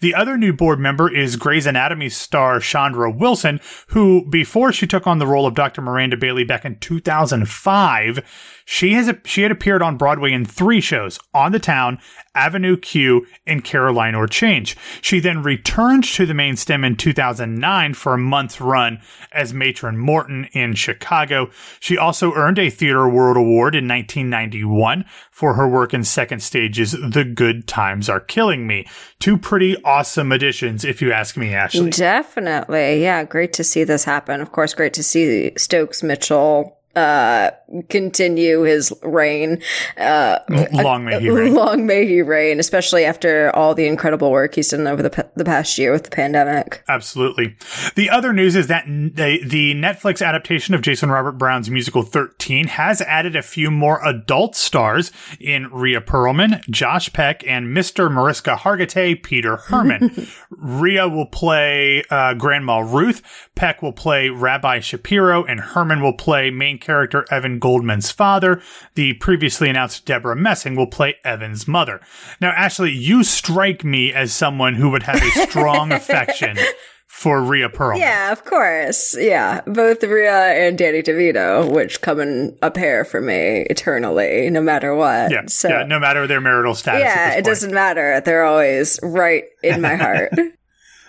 The 0.00 0.14
other 0.14 0.36
new 0.36 0.52
board 0.52 0.78
member 0.78 1.12
is 1.12 1.36
Grey's 1.36 1.66
Anatomy 1.66 2.08
star 2.08 2.60
Chandra 2.60 3.10
Wilson, 3.10 3.60
who, 3.88 4.24
before 4.28 4.72
she 4.72 4.86
took 4.86 5.06
on 5.06 5.18
the 5.18 5.26
role 5.26 5.46
of 5.46 5.54
Dr. 5.54 5.82
Miranda 5.82 6.16
Bailey 6.16 6.44
back 6.44 6.64
in 6.64 6.78
2005, 6.78 8.20
she 8.64 8.94
has 8.94 9.12
she 9.24 9.42
had 9.42 9.52
appeared 9.52 9.82
on 9.82 9.98
Broadway 9.98 10.32
in 10.32 10.44
three 10.44 10.80
shows: 10.80 11.18
On 11.34 11.52
the 11.52 11.58
Town, 11.58 11.98
Avenue 12.34 12.76
Q, 12.76 13.26
and 13.46 13.62
Caroline 13.62 14.14
or 14.14 14.26
Change. 14.26 14.76
She 15.02 15.20
then 15.20 15.42
returned 15.42 16.04
to 16.04 16.24
the 16.24 16.34
main 16.34 16.56
stem 16.56 16.82
in 16.82 16.96
2009 16.96 17.94
for 17.94 18.14
a 18.14 18.18
month 18.18 18.60
run 18.60 19.00
as 19.32 19.52
Matron 19.52 19.98
Morton 19.98 20.48
in 20.52 20.74
Chicago. 20.74 21.50
She 21.78 21.98
also 21.98 22.32
earned 22.32 22.58
a 22.58 22.70
Theater 22.70 23.08
World 23.08 23.36
Award 23.36 23.74
in 23.74 23.86
1991 23.86 25.04
for 25.30 25.54
her 25.54 25.68
work 25.68 25.92
in 25.92 26.02
Second 26.04 26.42
Stage's 26.42 26.92
The 26.92 27.23
Good 27.24 27.66
Times 27.66 28.08
Are 28.08 28.20
Killing 28.20 28.66
Me. 28.66 28.86
Two 29.20 29.38
pretty 29.38 29.76
awesome 29.84 30.32
additions, 30.32 30.84
if 30.84 31.02
you 31.02 31.12
ask 31.12 31.36
me, 31.36 31.54
Ashley. 31.54 31.90
Definitely. 31.90 33.02
Yeah, 33.02 33.24
great 33.24 33.52
to 33.54 33.64
see 33.64 33.84
this 33.84 34.04
happen. 34.04 34.40
Of 34.40 34.52
course, 34.52 34.74
great 34.74 34.94
to 34.94 35.02
see 35.02 35.52
Stokes 35.56 36.02
Mitchell 36.02 36.78
uh 36.96 37.50
continue 37.88 38.62
his 38.62 38.92
reign 39.02 39.60
uh 39.98 40.38
Long 40.72 41.04
may 41.04 41.20
he 41.20 41.28
reign. 41.30 41.54
long 41.54 41.86
may 41.86 42.06
he 42.06 42.22
reign 42.22 42.60
especially 42.60 43.04
after 43.04 43.50
all 43.54 43.74
the 43.74 43.86
incredible 43.86 44.30
work 44.30 44.54
he's 44.54 44.68
done 44.68 44.86
over 44.86 45.02
the, 45.02 45.10
pa- 45.10 45.24
the 45.34 45.44
past 45.44 45.76
year 45.78 45.90
with 45.92 46.04
the 46.04 46.10
pandemic 46.10 46.82
Absolutely. 46.88 47.56
The 47.96 48.10
other 48.10 48.32
news 48.32 48.54
is 48.56 48.66
that 48.68 48.84
the, 48.86 49.40
the 49.44 49.74
Netflix 49.74 50.24
adaptation 50.24 50.74
of 50.74 50.82
Jason 50.82 51.10
Robert 51.10 51.32
Brown's 51.32 51.70
musical 51.70 52.02
13 52.02 52.66
has 52.68 53.00
added 53.02 53.36
a 53.36 53.42
few 53.42 53.70
more 53.70 54.04
adult 54.06 54.54
stars 54.54 55.10
in 55.40 55.68
Rhea 55.70 56.00
Perlman, 56.00 56.60
Josh 56.70 57.12
Peck, 57.12 57.46
and 57.46 57.76
Mr. 57.76 58.12
Mariska 58.12 58.54
Hargitay, 58.56 59.22
Peter 59.22 59.56
Hermann. 59.56 60.26
Rhea 60.50 61.08
will 61.08 61.26
play 61.26 62.04
uh, 62.10 62.34
Grandma 62.34 62.78
Ruth, 62.78 63.22
Peck 63.54 63.82
will 63.82 63.92
play 63.92 64.28
Rabbi 64.28 64.80
Shapiro, 64.80 65.44
and 65.44 65.60
Hermann 65.60 66.02
will 66.02 66.12
play 66.16 66.50
main 66.50 66.78
character 66.84 67.24
Evan 67.30 67.58
Goldman's 67.58 68.10
father. 68.10 68.60
The 68.94 69.14
previously 69.14 69.68
announced 69.70 70.04
Deborah 70.06 70.36
Messing 70.36 70.76
will 70.76 70.86
play 70.86 71.16
Evan's 71.24 71.66
mother. 71.66 72.00
Now, 72.40 72.50
Ashley, 72.50 72.92
you 72.92 73.24
strike 73.24 73.82
me 73.84 74.12
as 74.12 74.32
someone 74.32 74.74
who 74.74 74.90
would 74.90 75.02
have 75.04 75.22
a 75.22 75.30
strong 75.48 75.90
affection 76.00 76.56
for 77.06 77.40
Rhea 77.42 77.68
Perlman. 77.68 77.98
yeah 77.98 78.32
of 78.32 78.44
course 78.44 79.16
yeah 79.16 79.60
both 79.68 80.02
Rhea 80.02 80.32
and 80.66 80.76
Danny 80.76 81.00
DeVito 81.00 81.70
which 81.72 82.00
come 82.00 82.18
in 82.18 82.58
a 82.60 82.72
pair 82.72 83.04
for 83.04 83.20
me 83.20 83.66
eternally 83.70 84.50
no 84.50 84.60
matter 84.60 84.96
what 84.96 85.30
Yeah, 85.30 85.42
so 85.46 85.68
yeah, 85.68 85.84
no 85.84 86.00
matter 86.00 86.26
their 86.26 86.40
marital 86.40 86.74
status. 86.74 87.02
at 87.02 87.06
yeah 87.06 87.38
it 87.38 87.44
doesn't 87.44 87.72
matter 87.72 88.20
they're 88.24 88.42
always 88.44 88.98
right 89.04 89.44
in 89.62 89.80
my 89.80 89.94
heart 90.04 90.30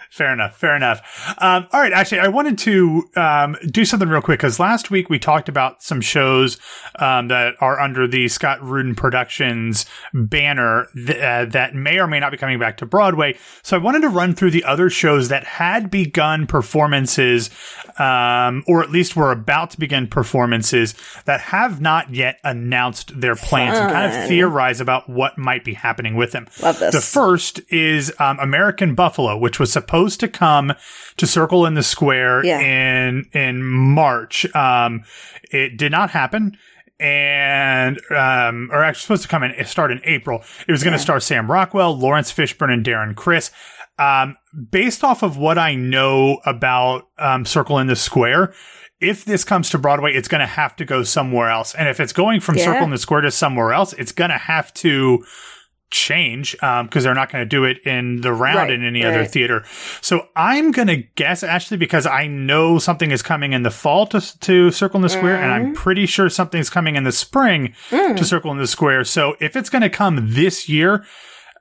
Fair 0.09 0.31
enough. 0.31 0.55
Fair 0.57 0.75
enough. 0.75 1.35
Um, 1.39 1.67
all 1.71 1.81
right. 1.81 1.93
Actually, 1.93 2.19
I 2.19 2.27
wanted 2.27 2.57
to 2.59 3.09
um, 3.15 3.55
do 3.69 3.85
something 3.85 4.07
real 4.07 4.21
quick 4.21 4.39
because 4.39 4.59
last 4.59 4.91
week 4.91 5.09
we 5.09 5.19
talked 5.19 5.49
about 5.49 5.83
some 5.83 6.01
shows 6.01 6.57
um, 6.99 7.27
that 7.29 7.55
are 7.59 7.79
under 7.79 8.07
the 8.07 8.27
Scott 8.27 8.61
Rudin 8.61 8.95
Productions 8.95 9.85
banner 10.13 10.87
th- 10.95 11.19
uh, 11.19 11.45
that 11.45 11.75
may 11.75 11.99
or 11.99 12.07
may 12.07 12.19
not 12.19 12.31
be 12.31 12.37
coming 12.37 12.59
back 12.59 12.77
to 12.77 12.85
Broadway. 12.85 13.37
So 13.63 13.75
I 13.75 13.79
wanted 13.79 14.01
to 14.01 14.09
run 14.09 14.35
through 14.35 14.51
the 14.51 14.63
other 14.63 14.89
shows 14.89 15.29
that 15.29 15.43
had 15.43 15.89
begun 15.89 16.47
performances, 16.47 17.49
um, 17.99 18.63
or 18.67 18.83
at 18.83 18.91
least 18.91 19.15
were 19.15 19.31
about 19.31 19.71
to 19.71 19.79
begin 19.79 20.07
performances 20.07 20.93
that 21.25 21.41
have 21.41 21.81
not 21.81 22.13
yet 22.13 22.39
announced 22.43 23.19
their 23.19 23.35
plans 23.35 23.77
and 23.77 23.91
kind 23.91 24.11
of 24.13 24.27
theorize 24.27 24.79
about 24.79 25.09
what 25.09 25.37
might 25.37 25.63
be 25.63 25.73
happening 25.73 26.15
with 26.15 26.31
them. 26.31 26.47
Love 26.61 26.79
this. 26.79 26.93
The 26.93 27.01
first 27.01 27.59
is 27.69 28.13
um, 28.19 28.39
American 28.39 28.95
Buffalo, 28.95 29.37
which 29.37 29.59
was 29.59 29.71
supposed 29.71 29.94
to 30.19 30.27
come 30.27 30.73
to 31.17 31.25
Circle 31.27 31.65
in 31.65 31.73
the 31.73 31.83
Square 31.83 32.45
Yeah. 32.45 32.59
in 32.59 33.25
in 33.33 33.63
March. 33.63 34.45
Um, 34.55 35.03
it 35.51 35.77
did 35.77 35.91
not 35.91 36.09
happen. 36.11 36.57
And 36.99 37.99
um, 38.11 38.69
or 38.71 38.83
actually 38.83 39.01
supposed 39.01 39.23
to 39.23 39.27
come 39.27 39.43
and 39.43 39.67
start 39.67 39.91
in 39.91 39.99
April. 40.05 40.43
It 40.67 40.71
was 40.71 40.83
going 40.83 40.93
to 40.93 40.99
star 40.99 41.19
Sam 41.19 41.51
Rockwell, 41.51 41.97
Laurence 41.97 42.31
Fishburne, 42.31 42.71
and 42.73 42.85
Darren 42.85 43.15
Criss. 43.15 43.51
Um, 43.99 44.37
based 44.71 45.03
off 45.03 45.21
of 45.23 45.37
what 45.37 45.57
I 45.57 45.75
know 45.75 46.39
about 46.45 47.07
um, 47.17 47.45
Circle 47.45 47.79
in 47.79 47.87
the 47.87 47.95
Square, 47.95 48.53
if 49.01 49.25
this 49.25 49.43
comes 49.43 49.69
to 49.71 49.77
Broadway, 49.77 50.13
it's 50.13 50.27
going 50.29 50.39
to 50.39 50.45
have 50.47 50.75
to 50.77 50.85
go 50.85 51.03
somewhere 51.03 51.49
else. 51.49 51.75
And 51.75 51.87
if 51.89 51.99
it's 51.99 52.13
going 52.13 52.39
from 52.39 52.55
Yeah. 52.57 52.65
Circle 52.65 52.83
in 52.85 52.91
the 52.91 52.97
Square 52.97 53.21
to 53.21 53.31
somewhere 53.31 53.73
else, 53.73 53.91
it's 53.93 54.11
going 54.13 54.31
to 54.31 54.37
have 54.37 54.73
to 54.75 55.23
change 55.91 56.51
because 56.53 57.03
they're 57.03 57.13
not 57.13 57.31
going 57.31 57.41
to 57.43 57.47
do 57.47 57.63
it 57.63 57.77
in 57.85 58.21
the 58.21 58.33
round 58.33 58.55
Right, 58.57 58.71
in 58.71 58.83
any 58.83 59.05
other 59.05 59.23
theater. 59.25 59.63
So 60.01 60.27
I'm 60.35 60.71
going 60.71 60.87
to 60.89 60.97
guess 61.15 61.43
actually 61.43 61.77
because 61.77 62.05
I 62.05 62.27
know 62.27 62.79
something 62.79 63.11
is 63.11 63.21
coming 63.21 63.53
in 63.53 63.63
the 63.63 63.71
fall 63.71 64.05
to, 64.07 64.39
to 64.41 64.71
Circle 64.71 64.97
in 64.97 65.01
the 65.03 65.09
Square, 65.09 65.35
and 65.41 65.51
Mm-hmm. 65.51 65.67
I'm 65.69 65.73
pretty 65.75 66.05
sure 66.05 66.29
something's 66.29 66.69
coming 66.69 66.95
in 66.95 67.03
the 67.03 67.11
spring 67.11 67.73
Mm. 67.91 68.17
to 68.17 68.25
Circle 68.25 68.51
in 68.51 68.57
the 68.57 68.67
Square. 68.67 69.05
So 69.05 69.35
if 69.39 69.55
it's 69.55 69.69
going 69.69 69.83
to 69.83 69.89
come 69.89 70.33
this 70.33 70.67
year, 70.67 71.05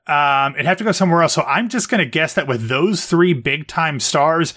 um, 0.06 0.54
it'd 0.54 0.66
have 0.66 0.76
to 0.78 0.84
go 0.84 0.92
somewhere 0.92 1.22
else. 1.22 1.32
So 1.32 1.42
I'm 1.42 1.68
just 1.68 1.88
going 1.88 1.98
to 2.00 2.04
guess 2.06 2.34
that 2.34 2.46
with 2.46 2.68
those 2.68 3.06
three 3.06 3.32
big 3.32 3.66
time 3.66 3.98
stars, 4.00 4.52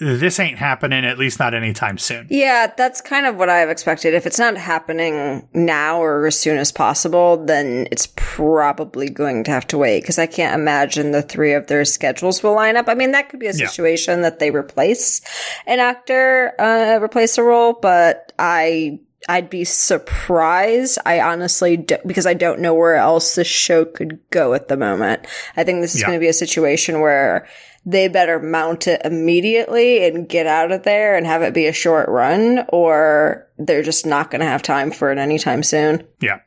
this 0.00 0.40
ain't 0.40 0.58
happening, 0.58 1.04
at 1.04 1.18
least 1.18 1.38
not 1.38 1.54
anytime 1.54 1.98
soon. 1.98 2.26
Yeah, 2.30 2.72
that's 2.76 3.00
kind 3.00 3.24
of 3.26 3.36
what 3.36 3.48
I've 3.48 3.70
expected. 3.70 4.12
If 4.14 4.26
it's 4.26 4.38
not 4.40 4.56
happening 4.56 5.48
now 5.54 6.02
or 6.02 6.26
as 6.26 6.38
soon 6.38 6.58
as 6.58 6.72
possible, 6.72 7.44
then 7.44 7.86
it's 7.92 8.08
probably 8.16 9.08
going 9.08 9.44
to 9.44 9.50
have 9.52 9.66
to 9.68 9.78
wait 9.78 10.00
because 10.02 10.18
I 10.18 10.26
can't 10.26 10.54
imagine 10.60 11.12
the 11.12 11.22
three 11.22 11.52
of 11.52 11.68
their 11.68 11.84
schedules 11.84 12.42
will 12.42 12.54
line 12.54 12.76
up. 12.76 12.88
I 12.88 12.94
mean, 12.94 13.12
that 13.12 13.28
could 13.28 13.40
be 13.40 13.46
a 13.46 13.52
Yeah. 13.52 13.68
situation 13.68 14.22
that 14.22 14.40
they 14.40 14.50
replace 14.50 15.20
an 15.66 15.78
actor, 15.78 16.52
uh, 16.58 16.98
replace 17.02 17.38
a 17.38 17.42
role, 17.44 17.72
but 17.80 18.32
I. 18.38 18.98
I'd 19.28 19.50
be 19.50 19.64
surprised. 19.64 20.98
I 21.04 21.20
honestly 21.20 21.76
do, 21.76 21.96
because 22.06 22.26
I 22.26 22.34
don't 22.34 22.60
know 22.60 22.74
where 22.74 22.96
else 22.96 23.34
this 23.34 23.46
show 23.46 23.84
could 23.84 24.18
go 24.30 24.54
at 24.54 24.68
the 24.68 24.76
moment. 24.76 25.26
I 25.56 25.64
think 25.64 25.80
this 25.80 25.94
is 25.94 26.02
Yeah. 26.02 26.08
going 26.08 26.18
to 26.18 26.24
be 26.24 26.28
a 26.28 26.32
situation 26.32 27.00
where 27.00 27.46
they 27.84 28.06
better 28.08 28.38
mount 28.38 28.86
it 28.86 29.00
immediately 29.04 30.06
and 30.06 30.28
get 30.28 30.46
out 30.46 30.70
of 30.72 30.82
there 30.82 31.16
and 31.16 31.26
have 31.26 31.42
it 31.42 31.54
be 31.54 31.66
a 31.66 31.72
short 31.72 32.08
run, 32.08 32.64
or 32.68 33.47
they're 33.58 33.82
just 33.82 34.06
not 34.06 34.30
going 34.30 34.40
to 34.40 34.46
have 34.46 34.62
time 34.62 34.90
for 34.90 35.10
it 35.10 35.18
anytime 35.18 35.62
soon. 35.62 36.06
Yeah. 36.20 36.40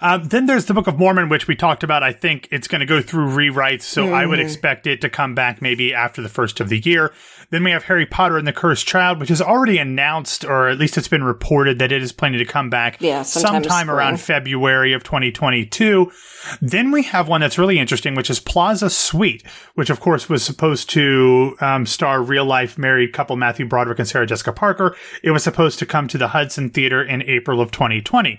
Um, 0.00 0.24
then 0.28 0.46
there's 0.46 0.66
the 0.66 0.74
Book 0.74 0.86
of 0.86 0.98
Mormon, 0.98 1.28
which 1.28 1.48
we 1.48 1.56
talked 1.56 1.82
about. 1.82 2.02
I 2.02 2.12
think 2.12 2.48
it's 2.52 2.68
going 2.68 2.80
to 2.80 2.86
go 2.86 3.02
through 3.02 3.30
rewrites, 3.30 3.82
so 3.82 4.12
I 4.14 4.24
would 4.24 4.38
expect 4.38 4.86
it 4.86 5.00
to 5.00 5.10
come 5.10 5.34
back 5.34 5.60
maybe 5.60 5.92
after 5.92 6.22
the 6.22 6.28
first 6.28 6.60
of 6.60 6.68
the 6.68 6.78
year. 6.78 7.12
Then 7.50 7.64
we 7.64 7.70
have 7.72 7.84
Harry 7.84 8.06
Potter 8.06 8.38
and 8.38 8.46
the 8.46 8.52
Cursed 8.52 8.86
Child, 8.86 9.20
which 9.20 9.30
is 9.30 9.42
already 9.42 9.78
announced, 9.78 10.44
or 10.44 10.68
at 10.68 10.78
least 10.78 10.96
it's 10.98 11.08
been 11.08 11.22
reported 11.24 11.78
that 11.78 11.92
it 11.92 12.02
is 12.02 12.12
planning 12.12 12.38
to 12.38 12.44
come 12.44 12.70
back 12.70 13.00
Yeah, 13.00 13.22
sometime 13.22 13.62
sometime 13.62 13.90
around. 13.90 14.20
February 14.20 14.92
of 14.92 15.04
2022. 15.04 16.10
Then 16.60 16.90
we 16.90 17.02
have 17.04 17.28
one 17.28 17.40
that's 17.40 17.58
really 17.58 17.78
interesting, 17.78 18.14
which 18.14 18.30
is 18.30 18.40
Plaza 18.40 18.90
Suite, 18.90 19.44
which 19.74 19.90
of 19.90 20.00
course 20.00 20.28
was 20.28 20.44
supposed 20.44 20.90
to 20.90 21.56
um, 21.60 21.86
star 21.86 22.22
real 22.22 22.44
life 22.44 22.78
married 22.78 23.12
couple 23.12 23.36
Matthew 23.36 23.66
Broderick 23.66 23.98
and 23.98 24.08
Sarah 24.08 24.26
Jessica 24.26 24.52
Parker. 24.52 24.96
It 25.22 25.30
was 25.30 25.44
supposed 25.44 25.78
to 25.80 25.86
come 25.86 26.08
to 26.08 26.18
the 26.18 26.28
Hudson 26.28 26.55
Theater 26.70 27.02
in 27.02 27.22
April 27.22 27.60
of 27.60 27.70
2020. 27.70 28.38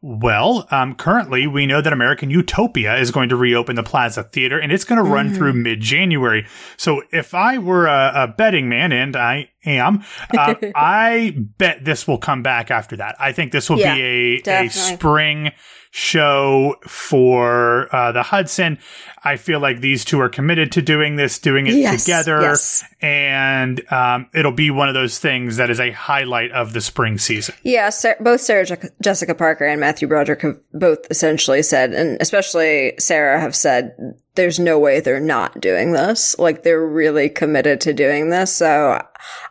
Well, 0.00 0.68
um, 0.70 0.94
currently 0.94 1.48
we 1.48 1.66
know 1.66 1.80
that 1.80 1.92
American 1.92 2.30
Utopia 2.30 2.96
is 2.98 3.10
going 3.10 3.30
to 3.30 3.36
reopen 3.36 3.74
the 3.74 3.82
Plaza 3.82 4.22
Theater 4.22 4.56
and 4.56 4.70
it's 4.70 4.84
going 4.84 5.04
to 5.04 5.10
run 5.10 5.34
through 5.34 5.54
mid 5.54 5.80
January. 5.80 6.46
So 6.76 7.02
if 7.10 7.34
I 7.34 7.58
were 7.58 7.86
a, 7.86 8.12
a 8.14 8.28
betting 8.28 8.68
man, 8.68 8.92
and 8.92 9.16
I 9.16 9.50
am, 9.64 10.04
uh, 10.38 10.54
I 10.76 11.36
bet 11.58 11.84
this 11.84 12.06
will 12.06 12.18
come 12.18 12.44
back 12.44 12.70
after 12.70 12.96
that. 12.98 13.16
I 13.18 13.32
think 13.32 13.50
this 13.50 13.68
will 13.68 13.80
Yeah, 13.80 13.96
be 13.96 14.42
a, 14.46 14.66
a 14.66 14.68
spring 14.68 15.50
show 15.90 16.76
for 16.86 17.94
uh, 17.94 18.12
the 18.12 18.22
Hudson. 18.22 18.78
I 19.24 19.36
feel 19.36 19.60
like 19.60 19.80
these 19.80 20.04
two 20.04 20.20
are 20.20 20.28
committed 20.28 20.72
to 20.72 20.82
doing 20.82 21.16
this, 21.16 21.38
doing 21.38 21.66
it 21.66 21.74
Yes, 21.74 22.04
together, 22.04 22.40
yes. 22.40 22.84
and 23.00 23.80
um, 23.92 24.28
it'll 24.32 24.52
be 24.52 24.70
one 24.70 24.88
of 24.88 24.94
those 24.94 25.18
things 25.18 25.56
that 25.56 25.70
is 25.70 25.80
a 25.80 25.90
highlight 25.90 26.52
of 26.52 26.72
the 26.72 26.80
spring 26.80 27.18
season. 27.18 27.54
Yeah, 27.62 27.90
Sar- 27.90 28.16
both 28.20 28.40
Sarah 28.40 28.64
Je- 28.64 28.76
Jessica 29.02 29.34
Parker 29.34 29.64
and 29.66 29.80
Matthew 29.80 30.06
Broderick 30.08 30.42
have 30.42 30.58
both 30.72 30.98
essentially 31.10 31.62
said, 31.62 31.92
and 31.92 32.16
especially 32.20 32.94
Sarah 32.98 33.40
have 33.40 33.56
said, 33.56 33.94
there's 34.38 34.58
no 34.60 34.78
way 34.78 35.00
they're 35.00 35.18
not 35.20 35.60
doing 35.60 35.92
this. 35.92 36.38
Like 36.38 36.62
they're 36.62 36.86
really 36.86 37.28
committed 37.28 37.80
to 37.82 37.92
doing 37.92 38.30
this. 38.30 38.54
So 38.54 39.04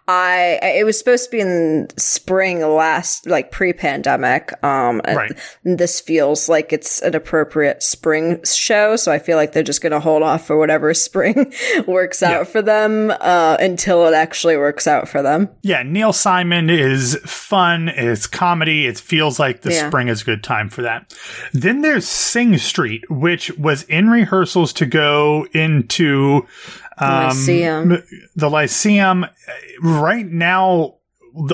I, 0.07 0.59
it 0.63 0.85
was 0.85 0.97
supposed 0.97 1.25
to 1.25 1.31
be 1.31 1.41
in 1.41 1.87
spring 1.97 2.61
last, 2.61 3.27
like 3.27 3.51
pre-pandemic. 3.51 4.53
Um, 4.63 5.01
Right. 5.05 5.33
this 5.65 5.99
feels 5.99 6.47
like 6.47 6.71
it's 6.71 7.01
an 7.01 7.15
appropriate 7.15 7.83
spring 7.83 8.39
show. 8.45 8.95
So 8.95 9.11
I 9.11 9.19
feel 9.19 9.35
like 9.35 9.51
they're 9.51 9.63
just 9.63 9.81
going 9.81 9.91
to 9.91 9.99
hold 9.99 10.23
off 10.23 10.47
for 10.47 10.57
whatever 10.57 10.93
spring 10.93 11.53
works 11.85 12.23
out 12.23 12.47
for 12.47 12.61
them, 12.61 13.11
uh, 13.19 13.57
until 13.59 14.07
it 14.07 14.13
actually 14.13 14.55
works 14.55 14.87
out 14.87 15.09
for 15.09 15.21
them. 15.21 15.49
Yeah, 15.63 15.83
Neil 15.83 16.13
Simon 16.13 16.69
is 16.69 17.17
fun. 17.25 17.89
It's 17.89 18.25
comedy. 18.27 18.85
It 18.87 18.97
feels 18.97 19.37
like 19.39 19.61
the 19.61 19.73
Yeah. 19.73 19.87
spring 19.89 20.07
is 20.07 20.21
a 20.21 20.25
good 20.25 20.43
time 20.45 20.69
for 20.69 20.83
that. 20.83 21.13
Then 21.51 21.81
there's 21.81 22.07
Sing 22.07 22.57
Street, 22.57 23.03
which 23.09 23.51
was 23.57 23.83
in 23.83 24.09
rehearsals 24.09 24.71
to 24.77 24.85
go 24.85 25.47
into 25.53 26.47
um, 26.97 27.09
Lyceum. 27.09 28.03
the 28.35 28.49
Lyceum. 28.49 29.25
Right 29.81 30.25
now, 30.25 30.95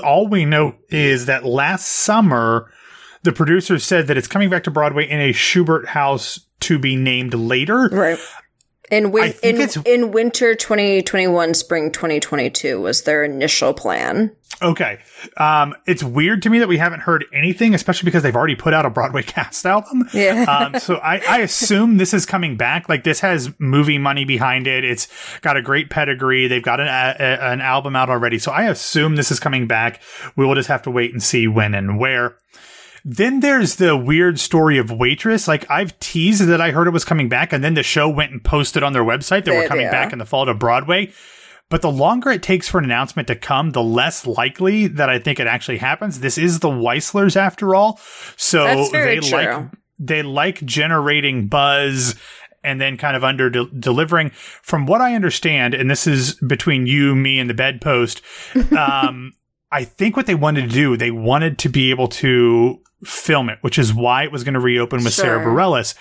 all 0.02 0.28
we 0.28 0.44
know 0.44 0.76
is 0.88 1.26
that 1.26 1.44
last 1.44 1.86
summer, 1.86 2.70
the 3.22 3.32
producers 3.32 3.84
said 3.84 4.06
that 4.06 4.16
it's 4.16 4.28
coming 4.28 4.50
back 4.50 4.64
to 4.64 4.70
Broadway 4.70 5.08
in 5.08 5.20
a 5.20 5.32
Shubert 5.32 5.86
house 5.86 6.40
to 6.60 6.78
be 6.78 6.96
named 6.96 7.34
later. 7.34 7.88
Right. 7.88 8.18
In 8.90 9.12
win- 9.12 9.34
in, 9.42 9.68
in 9.86 10.10
winter 10.12 10.54
2021, 10.54 11.54
spring 11.54 11.90
2022 11.90 12.80
was 12.80 13.02
their 13.02 13.24
initial 13.24 13.72
plan. 13.72 14.34
Okay. 14.62 14.98
Um, 15.36 15.74
it's 15.86 16.04
weird 16.04 16.42
to 16.42 16.50
me 16.50 16.60
that 16.60 16.68
we 16.68 16.76
haven't 16.78 17.00
heard 17.00 17.24
anything, 17.32 17.74
especially 17.74 18.06
because 18.06 18.22
they've 18.22 18.36
already 18.36 18.54
put 18.54 18.72
out 18.72 18.86
a 18.86 18.90
Broadway 18.90 19.22
cast 19.26 19.66
album. 19.66 20.08
Yeah. 20.12 20.44
um, 20.44 20.78
so 20.78 20.96
I, 20.96 21.20
I 21.28 21.38
assume 21.40 21.96
this 21.96 22.14
is 22.14 22.24
coming 22.24 22.56
back. 22.56 22.88
Like 22.88 23.04
this 23.04 23.20
has 23.20 23.50
movie 23.58 23.98
money 23.98 24.24
behind 24.24 24.66
it. 24.66 24.84
It's 24.84 25.08
got 25.40 25.56
a 25.56 25.62
great 25.62 25.90
pedigree. 25.90 26.46
They've 26.46 26.62
got 26.62 26.78
an, 26.80 26.86
a, 26.86 27.16
a- 27.18 27.52
an 27.52 27.60
album 27.62 27.96
out 27.96 28.10
already. 28.10 28.38
So 28.38 28.52
I 28.52 28.64
assume 28.64 29.16
this 29.16 29.30
is 29.32 29.40
coming 29.40 29.66
back. 29.66 30.00
We 30.36 30.46
will 30.46 30.54
just 30.54 30.68
have 30.68 30.82
to 30.82 30.90
wait 30.90 31.12
and 31.12 31.22
see 31.22 31.48
when 31.48 31.74
and 31.74 31.98
where. 31.98 32.36
Then 33.04 33.40
there's 33.40 33.76
the 33.76 33.96
weird 33.96 34.40
story 34.40 34.78
of 34.78 34.90
Waitress. 34.90 35.46
Like 35.46 35.70
I've 35.70 35.98
teased 36.00 36.46
that 36.46 36.60
I 36.60 36.70
heard 36.70 36.86
it 36.86 36.92
was 36.92 37.04
coming 37.04 37.28
back, 37.28 37.52
and 37.52 37.62
then 37.62 37.74
the 37.74 37.82
show 37.82 38.08
went 38.08 38.32
and 38.32 38.42
posted 38.42 38.82
on 38.82 38.94
their 38.94 39.04
website 39.04 39.44
that 39.44 39.54
we're 39.54 39.68
coming 39.68 39.90
back 39.90 40.12
in 40.12 40.18
the 40.18 40.24
fall 40.24 40.46
to 40.46 40.54
Broadway. 40.54 41.12
But 41.70 41.82
the 41.82 41.90
longer 41.90 42.30
it 42.30 42.42
takes 42.42 42.68
for 42.68 42.78
an 42.78 42.84
announcement 42.84 43.28
to 43.28 43.36
come, 43.36 43.70
the 43.70 43.82
less 43.82 44.26
likely 44.26 44.86
that 44.86 45.08
I 45.08 45.18
think 45.18 45.40
it 45.40 45.46
actually 45.46 45.78
happens. 45.78 46.20
This 46.20 46.38
is 46.38 46.60
the 46.60 46.68
Weisslers 46.68 47.36
after 47.36 47.74
all. 47.74 48.00
So 48.36 48.88
they 48.90 49.18
true. 49.18 49.30
like 49.30 49.70
they 49.98 50.22
like 50.22 50.64
generating 50.64 51.48
buzz 51.48 52.14
and 52.62 52.80
then 52.80 52.96
kind 52.96 53.16
of 53.16 53.24
under 53.24 53.50
de- 53.50 53.70
delivering. 53.70 54.30
From 54.30 54.86
what 54.86 55.00
I 55.00 55.14
understand, 55.14 55.74
and 55.74 55.90
this 55.90 56.06
is 56.06 56.34
between 56.36 56.86
you, 56.86 57.14
me, 57.14 57.38
and 57.38 57.48
the 57.48 57.54
bedpost, 57.54 58.22
um, 58.76 59.32
I 59.74 59.82
think 59.82 60.16
what 60.16 60.26
they 60.26 60.36
wanted 60.36 60.62
to 60.62 60.68
do, 60.68 60.96
they 60.96 61.10
wanted 61.10 61.58
to 61.58 61.68
be 61.68 61.90
able 61.90 62.06
to 62.08 62.80
film 63.04 63.48
it, 63.48 63.58
which 63.62 63.76
is 63.76 63.92
why 63.92 64.22
it 64.22 64.30
was 64.30 64.44
going 64.44 64.54
to 64.54 64.60
reopen 64.60 65.02
with 65.02 65.12
Sarah 65.12 65.44
Bareilles. 65.44 65.96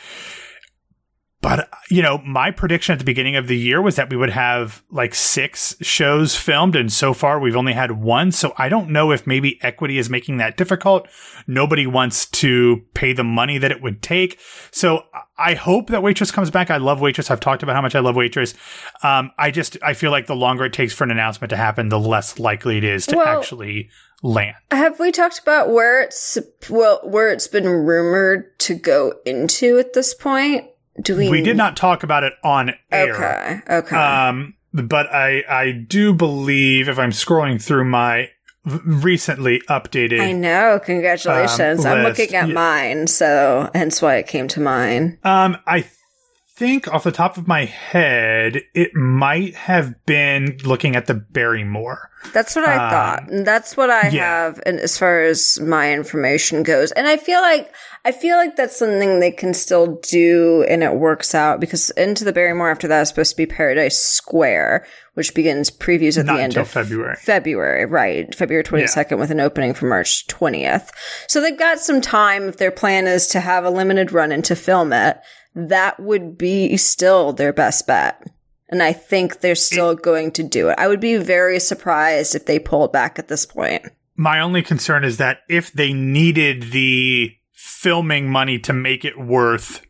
But 1.43 1.69
you 1.89 2.01
know, 2.01 2.19
my 2.19 2.51
prediction 2.51 2.93
at 2.93 2.99
the 2.99 3.05
beginning 3.05 3.35
of 3.35 3.47
the 3.47 3.57
year 3.57 3.81
was 3.81 3.97
that 3.97 4.09
we 4.09 4.15
would 4.15 4.29
have 4.29 4.81
like 4.89 5.13
six 5.13 5.75
shows 5.81 6.37
filmed, 6.37 6.73
and 6.73 6.91
so 6.91 7.13
far 7.13 7.37
we've 7.37 7.57
only 7.57 7.73
had 7.73 7.91
one. 7.91 8.31
So 8.31 8.53
I 8.57 8.69
don't 8.69 8.89
know 8.89 9.11
if 9.11 9.27
maybe 9.27 9.59
equity 9.61 9.97
is 9.97 10.09
making 10.09 10.37
that 10.37 10.55
difficult. 10.55 11.05
Nobody 11.45 11.85
wants 11.85 12.27
to 12.27 12.81
pay 12.93 13.11
the 13.11 13.25
money 13.25 13.57
that 13.57 13.71
it 13.71 13.81
would 13.81 14.01
take. 14.01 14.39
So 14.71 15.03
I 15.37 15.55
hope 15.55 15.89
that 15.89 16.01
Waitress 16.01 16.31
comes 16.31 16.49
back. 16.49 16.71
I 16.71 16.77
love 16.77 17.01
Waitress. 17.01 17.29
I've 17.29 17.41
talked 17.41 17.61
about 17.61 17.75
how 17.75 17.81
much 17.81 17.93
I 17.93 17.99
love 17.99 18.15
Waitress. 18.15 18.53
Um, 19.03 19.31
I 19.37 19.51
just 19.51 19.77
I 19.83 19.95
feel 19.95 20.11
like 20.11 20.27
the 20.27 20.35
longer 20.37 20.63
it 20.63 20.73
takes 20.73 20.93
for 20.93 21.03
an 21.03 21.11
announcement 21.11 21.49
to 21.49 21.57
happen, 21.57 21.89
the 21.89 21.99
less 21.99 22.39
likely 22.39 22.77
it 22.77 22.85
is 22.85 23.05
to 23.07 23.17
Well- 23.17 23.27
actually 23.39 23.89
land. 24.21 24.55
Have 24.71 24.97
we 24.97 25.11
talked 25.11 25.39
about 25.39 25.69
where 25.69 26.01
it's 26.01 26.37
well 26.69 27.01
where 27.03 27.29
it's 27.29 27.49
been 27.49 27.67
rumored 27.67 28.57
to 28.59 28.75
go 28.75 29.15
into 29.25 29.77
at 29.77 29.91
this 29.91 30.13
point? 30.13 30.67
Do 31.01 31.15
we? 31.17 31.29
We 31.29 31.41
did 31.41 31.57
not 31.57 31.75
talk 31.75 32.03
about 32.03 32.23
it 32.23 32.33
on 32.43 32.73
air. 32.91 33.15
Okay. 33.15 33.59
Okay. 33.77 33.95
Um, 33.95 34.53
but 34.73 35.07
I 35.13 35.43
I 35.49 35.71
do 35.71 36.13
believe 36.13 36.87
if 36.89 36.99
I'm 36.99 37.11
scrolling 37.11 37.61
through 37.61 37.85
my 37.85 38.29
recently 38.65 39.61
updated 39.69 40.21
I 40.21 40.31
know. 40.31 40.79
Congratulations. 40.83 41.85
um, 41.85 41.91
I'm 41.97 42.03
looking 42.03 42.33
at 42.35 42.47
Yeah. 42.47 42.53
mine, 42.53 43.07
so 43.07 43.69
hence 43.73 44.01
why 44.01 44.15
it 44.15 44.27
came 44.27 44.47
to 44.49 44.61
mine. 44.61 45.17
Um, 45.23 45.57
I 45.67 45.85
think 46.63 46.87
off 46.87 47.03
the 47.03 47.11
top 47.11 47.37
of 47.37 47.45
my 47.45 47.65
head, 47.65 48.61
it 48.73 48.95
might 48.95 49.53
have 49.53 50.05
been 50.05 50.57
looking 50.63 50.95
at 50.95 51.07
the 51.07 51.13
Barrymore. 51.13 52.09
That's 52.31 52.55
what 52.55 52.63
I 52.63 52.75
Um, 52.75 52.89
thought. 52.89 53.23
That's 53.43 53.75
what 53.75 53.89
I 53.89 54.07
yeah. 54.07 54.45
have 54.45 54.61
and 54.65 54.79
as 54.79 54.97
far 54.97 55.23
as 55.23 55.59
my 55.59 55.91
information 55.91 56.63
goes. 56.63 56.93
And 56.93 57.05
I 57.05 57.17
feel 57.17 57.41
like 57.41 57.73
I 58.05 58.13
feel 58.13 58.37
like 58.37 58.55
that's 58.55 58.77
something 58.79 59.19
they 59.19 59.31
can 59.31 59.53
still 59.53 59.99
do 60.09 60.63
and 60.69 60.83
it 60.83 60.93
works 60.95 61.35
out 61.35 61.59
because 61.59 61.89
Into 61.91 62.23
the 62.23 62.31
Barrymore 62.31 62.69
after 62.71 62.87
that 62.87 63.01
is 63.01 63.09
supposed 63.09 63.31
to 63.31 63.37
be 63.37 63.45
Paradise 63.45 63.99
Square, 63.99 64.85
which 65.15 65.33
begins 65.33 65.69
previews 65.69 66.17
at 66.17 66.25
Not 66.25 66.37
the 66.37 66.43
end 66.43 66.55
of 66.57 66.69
February. 66.69 67.17
February, 67.17 67.85
right. 67.85 68.33
February 68.33 68.63
22nd 68.63 69.17
with 69.19 69.31
an 69.31 69.41
opening 69.41 69.73
for 69.73 69.85
March 69.87 70.25
20th. 70.27 70.91
So 71.27 71.41
they've 71.41 71.59
got 71.59 71.79
some 71.79 71.99
time 71.99 72.47
if 72.47 72.55
their 72.57 72.71
plan 72.71 73.05
is 73.05 73.27
to 73.27 73.41
have 73.41 73.65
a 73.65 73.69
limited 73.69 74.13
run 74.13 74.31
and 74.31 74.45
to 74.45 74.55
film 74.55 74.93
it. 74.93 75.17
That 75.55 75.99
would 75.99 76.37
be 76.37 76.77
still 76.77 77.33
their 77.33 77.53
best 77.53 77.85
bet. 77.87 78.27
And 78.69 78.81
I 78.81 78.93
think 78.93 79.39
they're 79.39 79.55
still 79.55 79.93
going 79.93 80.31
to 80.31 80.43
do 80.43 80.69
it. 80.69 80.79
I 80.79 80.87
would 80.87 80.99
be 80.99 81.17
very 81.17 81.59
surprised 81.59 82.33
if 82.33 82.45
they 82.45 82.57
pulled 82.57 82.91
back 82.91 83.19
at 83.19 83.27
this 83.27 83.45
point. 83.45 83.85
My 84.15 84.39
only 84.39 84.63
concern 84.63 85.03
is 85.03 85.17
that 85.17 85.39
if 85.47 85.71
they 85.71 85.93
needed 85.93 86.71
the 86.71 87.35
filming 87.51 88.29
money 88.29 88.57
to 88.59 88.73
make 88.73 89.05
it 89.05 89.19
worth 89.19 89.85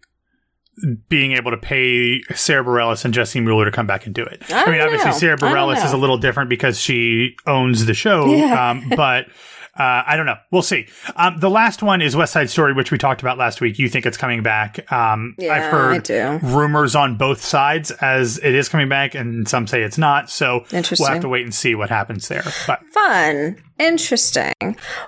being 1.07 1.33
able 1.33 1.51
to 1.51 1.57
pay 1.57 2.21
Sarah 2.33 2.63
Bareilles 2.63 3.05
and 3.05 3.13
Jessie 3.13 3.39
Mueller 3.39 3.65
to 3.65 3.71
come 3.71 3.85
back 3.85 4.05
and 4.05 4.15
do 4.15 4.23
it. 4.23 4.43
I 4.49 4.69
mean, 4.69 4.79
don't 4.79 4.87
obviously 4.87 5.11
know. 5.11 5.17
Sarah 5.17 5.37
I 5.41 5.45
Bareilles 5.45 5.85
is 5.85 5.93
a 5.93 5.97
little 5.97 6.17
different 6.17 6.49
because 6.49 6.79
she 6.79 7.35
owns 7.45 7.85
the 7.85 7.93
show. 7.93 8.33
Yeah. 8.33 8.71
Um, 8.71 8.89
but 8.95 9.27
uh, 9.77 10.03
I 10.05 10.15
don't 10.15 10.25
know. 10.25 10.37
We'll 10.51 10.61
see. 10.61 10.87
Um, 11.15 11.39
the 11.39 11.49
last 11.49 11.81
one 11.81 12.01
is 12.01 12.15
West 12.15 12.33
Side 12.33 12.49
Story, 12.49 12.73
which 12.73 12.91
we 12.91 12.97
talked 12.97 13.21
about 13.21 13.37
last 13.37 13.59
week. 13.61 13.79
You 13.79 13.89
think 13.89 14.05
it's 14.05 14.17
coming 14.17 14.43
back? 14.43 14.91
Um, 14.91 15.35
Yeah, 15.39 15.53
I've 15.53 15.71
heard 15.71 15.95
rumors 16.43 16.95
on 16.95 17.17
both 17.17 17.41
sides 17.43 17.89
as 17.91 18.37
it 18.39 18.53
is 18.53 18.69
coming 18.69 18.87
back, 18.89 19.15
and 19.15 19.47
some 19.47 19.65
say 19.67 19.81
it's 19.81 19.97
not. 19.97 20.29
So 20.29 20.65
we'll 20.99 21.09
have 21.09 21.21
to 21.21 21.29
wait 21.29 21.43
and 21.43 21.53
see 21.53 21.73
what 21.75 21.89
happens 21.89 22.27
there. 22.27 22.43
But 22.67 22.81
Fun. 22.93 23.57
Interesting. 23.79 24.53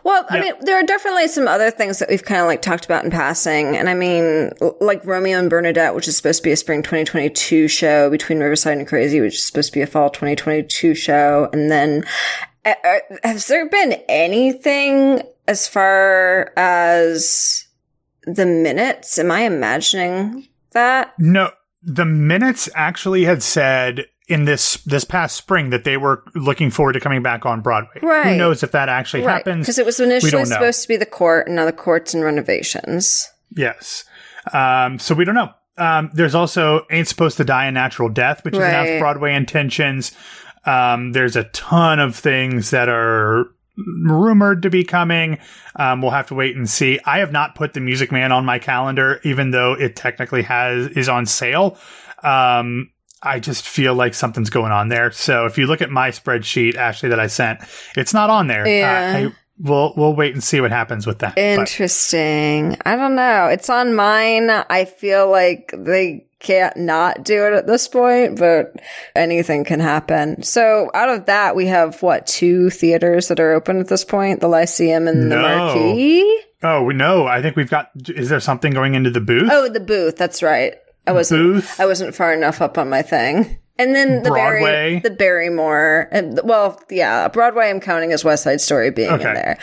Well, 0.04 0.26
I 0.30 0.40
mean, 0.42 0.54
there 0.62 0.78
are 0.80 0.84
definitely 0.84 1.28
some 1.28 1.48
other 1.48 1.70
things 1.70 2.00
that 2.00 2.10
we've 2.10 2.24
kind 2.24 2.42
of 2.42 2.48
like 2.48 2.62
talked 2.62 2.86
about 2.86 3.06
in 3.06 3.12
passing. 3.12 3.78
And 3.78 3.88
I 3.90 3.94
mean, 3.94 4.52
l- 4.62 4.76
like 4.82 5.06
Romeo 5.06 5.38
and 5.38 5.50
Bernadette, 5.50 5.94
which 5.94 6.08
is 6.08 6.18
supposed 6.18 6.40
to 6.40 6.44
be 6.44 6.52
a 6.52 6.58
spring 6.58 6.82
2022 6.82 7.68
show 7.68 8.10
between 8.10 8.40
Riverside 8.40 8.78
and 8.80 8.88
Crazy, 8.88 9.22
which 9.22 9.36
is 9.36 9.44
supposed 9.46 9.72
to 9.72 9.78
be 9.78 9.82
a 9.82 9.88
fall 9.88 10.10
2022 10.10 10.96
show. 10.96 11.50
And 11.54 11.72
then, 11.72 12.04
has 13.24 13.48
there 13.48 13.70
been 13.70 13.94
anything 14.10 15.22
as 15.48 15.68
far 15.68 16.52
as 16.58 17.68
the 18.24 18.46
minutes? 18.46 19.20
Am 19.20 19.32
I 19.32 19.42
imagining 19.42 20.48
that? 20.72 21.14
No, 21.20 21.52
the 21.84 22.06
minutes 22.06 22.68
actually 22.76 23.26
had 23.26 23.44
said 23.44 24.06
in 24.28 24.46
this 24.46 24.78
this 24.78 25.06
past 25.06 25.36
spring 25.36 25.70
that 25.70 25.84
they 25.84 25.98
were 25.98 26.24
looking 26.34 26.72
forward 26.72 26.94
to 26.94 27.00
coming 27.00 27.22
back 27.22 27.46
on 27.46 27.62
Broadway. 27.62 28.00
Who 28.02 28.36
knows 28.36 28.64
if 28.64 28.72
that 28.72 28.90
actually 28.90 29.24
happens? 29.24 29.66
Because 29.66 29.78
it 29.78 29.86
was 29.86 30.00
initially 30.00 30.46
supposed 30.46 30.82
to 30.82 30.88
be 30.88 30.98
the 30.98 31.06
Cort, 31.06 31.48
and 31.48 31.56
now 31.56 31.66
the 31.66 31.74
Cort's 31.74 32.14
in 32.14 32.24
renovations. 32.24 33.30
Yes. 33.56 34.06
Um, 34.54 35.00
so 35.00 35.16
we 35.16 35.26
don't 35.26 35.36
know. 35.36 35.54
Um, 35.78 36.10
there's 36.14 36.36
also 36.36 36.86
Ain't 36.90 37.08
Supposed 37.08 37.38
to 37.38 37.44
Die 37.44 37.66
a 37.66 37.72
Natural 37.72 38.10
Death, 38.10 38.46
which 38.46 38.56
is 38.56 38.62
announced 38.62 39.00
Broadway 39.00 39.36
intentions. 39.36 40.14
Um, 40.66 41.12
there's 41.12 41.36
a 41.36 41.44
ton 41.46 42.00
of 42.00 42.16
things 42.16 42.72
that 42.72 42.90
are 42.90 43.46
rumored 43.78 44.62
to 44.64 44.70
be 44.70 44.84
coming. 44.84 45.38
Um, 45.76 46.02
we'll 46.02 46.12
have 46.12 46.28
to 46.28 46.36
wait 46.36 46.56
and 46.56 46.70
see. 46.70 47.00
I 47.06 47.20
have 47.20 47.32
not 47.32 47.56
put 47.56 47.74
the 47.74 47.82
Music 47.82 48.12
Man 48.12 48.32
on 48.32 48.46
my 48.46 48.60
calendar, 48.60 49.20
even 49.24 49.52
though 49.52 49.74
it 49.74 49.96
technically 49.96 50.44
has 50.44 50.88
is 50.88 51.10
on 51.10 51.26
sale. 51.26 51.78
Um, 52.24 52.92
I 53.22 53.40
just 53.40 53.68
feel 53.68 53.96
like 53.96 54.14
something's 54.14 54.50
going 54.50 54.72
on 54.72 54.90
there. 54.90 55.12
So 55.12 55.46
if 55.46 55.58
you 55.58 55.68
look 55.68 55.82
at 55.82 55.90
my 55.90 56.12
spreadsheet, 56.12 56.76
Ashley, 56.76 57.10
that 57.10 57.20
I 57.20 57.28
sent, 57.28 57.60
it's 57.96 58.14
not 58.14 58.30
on 58.30 58.48
there. 58.48 58.68
Yeah. 58.68 58.90
Uh, 58.90 59.30
I, 59.30 59.36
we'll 59.60 59.94
we'll 59.96 60.16
wait 60.16 60.34
and 60.34 60.44
see 60.44 60.62
what 60.62 60.72
happens 60.72 61.06
with 61.08 61.20
that. 61.20 61.36
But- 61.36 61.42
Interesting. 61.42 62.78
I 62.86 62.96
don't 62.96 63.16
know. 63.16 63.48
It's 63.48 63.70
on 63.70 63.96
mine. 63.96 64.50
I 64.50 64.86
feel 64.86 65.30
like 65.30 65.74
they 65.78 66.26
can't 66.40 66.78
not 66.78 67.24
do 67.24 67.46
it 67.46 67.54
at 67.54 67.66
this 67.66 67.88
point, 67.88 68.38
but 68.38 68.74
anything 69.16 69.64
can 69.66 69.80
happen. 69.80 70.44
So 70.44 70.92
out 70.94 71.10
of 71.10 71.26
that, 71.26 71.56
we 71.56 71.66
have 71.68 72.02
what, 72.04 72.28
two 72.28 72.70
theaters 72.70 73.30
that 73.30 73.40
are 73.40 73.54
open 73.54 73.80
at 73.80 73.88
this 73.88 74.06
point? 74.06 74.42
The 74.42 74.48
Lyceum 74.48 75.08
and 75.08 75.24
the 75.32 75.36
No. 75.36 75.42
Marquis? 75.42 76.42
Oh 76.64 76.90
no! 76.90 77.28
I 77.28 77.42
think 77.42 77.56
we've 77.56 77.70
got. 77.70 77.92
Is 78.10 78.30
there 78.30 78.40
something 78.40 78.74
going 78.74 78.96
into 78.96 79.10
the 79.12 79.22
booth? 79.22 79.50
Oh, 79.52 79.70
the 79.70 79.80
booth. 79.80 80.18
That's 80.18 80.42
right. 80.42 80.76
I 81.06 81.12
wasn't, 81.12 81.42
Booth? 81.42 81.80
I 81.80 81.86
wasn't 81.86 82.16
far 82.16 82.34
enough 82.34 82.62
up 82.62 82.78
on 82.80 82.90
my 82.90 83.04
thing. 83.04 83.60
And 83.78 83.94
then 83.96 84.24
the 84.24 84.30
Broadway? 84.30 84.62
Barry, 84.62 85.00
the 85.00 85.10
Barrymore, 85.12 86.08
and 86.12 86.40
well, 86.44 86.82
yeah, 86.90 87.28
Broadway. 87.28 87.70
I'm 87.70 87.80
counting 87.82 88.14
as 88.14 88.24
West 88.24 88.44
Side 88.44 88.62
Story 88.62 88.90
being 88.92 89.10
Okay. 89.12 89.28
in 89.28 89.34
there. 89.34 89.58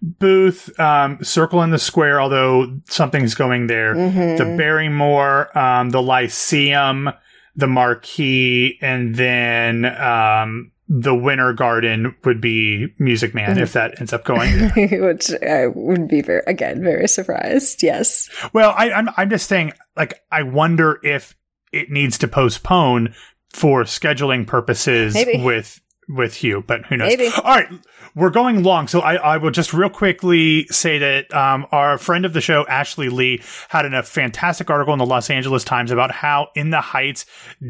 Booth, 0.00 0.78
um, 0.80 1.22
Circle 1.22 1.62
in 1.62 1.70
the 1.70 1.78
Square. 1.78 2.20
Although 2.20 2.80
something's 2.88 3.34
going 3.34 3.66
there. 3.68 3.94
Mm-hmm. 3.94 4.36
The 4.36 4.56
Barrymore, 4.56 5.56
um, 5.56 5.90
the 5.90 6.02
Lyceum, 6.02 7.10
the 7.54 7.66
Marquis, 7.68 8.78
and 8.80 9.14
then 9.14 9.84
um, 9.84 10.72
the 10.88 11.14
Winter 11.14 11.52
Garden 11.52 12.16
would 12.24 12.40
be 12.40 12.88
Music 12.98 13.34
Man 13.34 13.50
Mm-hmm. 13.50 13.62
if 13.62 13.74
that 13.74 14.00
ends 14.00 14.12
up 14.12 14.24
going. 14.24 14.70
Which 14.76 15.30
I 15.42 15.66
would 15.68 16.08
be 16.08 16.20
very, 16.22 16.42
again, 16.46 16.82
very 16.82 17.06
surprised. 17.06 17.82
Yes. 17.82 18.28
well, 18.52 18.74
I, 18.76 18.90
I'm 18.90 19.08
I'm 19.16 19.30
just 19.30 19.46
saying. 19.46 19.72
Like, 19.96 20.22
I 20.32 20.42
wonder 20.42 20.98
if 21.04 21.36
it 21.70 21.90
needs 21.90 22.18
to 22.18 22.28
postpone 22.28 23.14
for 23.52 23.84
scheduling 23.84 24.46
purposes 24.46 25.14
Maybe. 25.14 25.42
with 25.42 25.80
with 26.08 26.34
Hugh, 26.34 26.62
but 26.66 26.84
who 26.86 26.96
knows? 26.96 27.08
Maybe. 27.08 27.28
All 27.28 27.42
right, 27.42 27.68
we're 28.14 28.30
going 28.30 28.62
long, 28.62 28.88
so 28.88 29.00
I, 29.00 29.14
I 29.14 29.36
will 29.38 29.50
just 29.50 29.72
real 29.72 29.88
quickly 29.88 30.66
say 30.66 30.98
that 30.98 31.32
um, 31.32 31.66
our 31.70 31.96
friend 31.96 32.24
of 32.24 32.32
the 32.32 32.40
show, 32.40 32.66
Ashley 32.66 33.08
Lee, 33.08 33.40
had 33.68 33.86
an, 33.86 33.94
a 33.94 34.02
fantastic 34.02 34.68
article 34.68 34.92
in 34.92 34.98
the 34.98 35.06
Los 35.06 35.30
Angeles 35.30 35.64
Times 35.64 35.90
about 35.90 36.10
how 36.10 36.48
In 36.54 36.70
the 36.70 36.80
Heights 36.80 37.24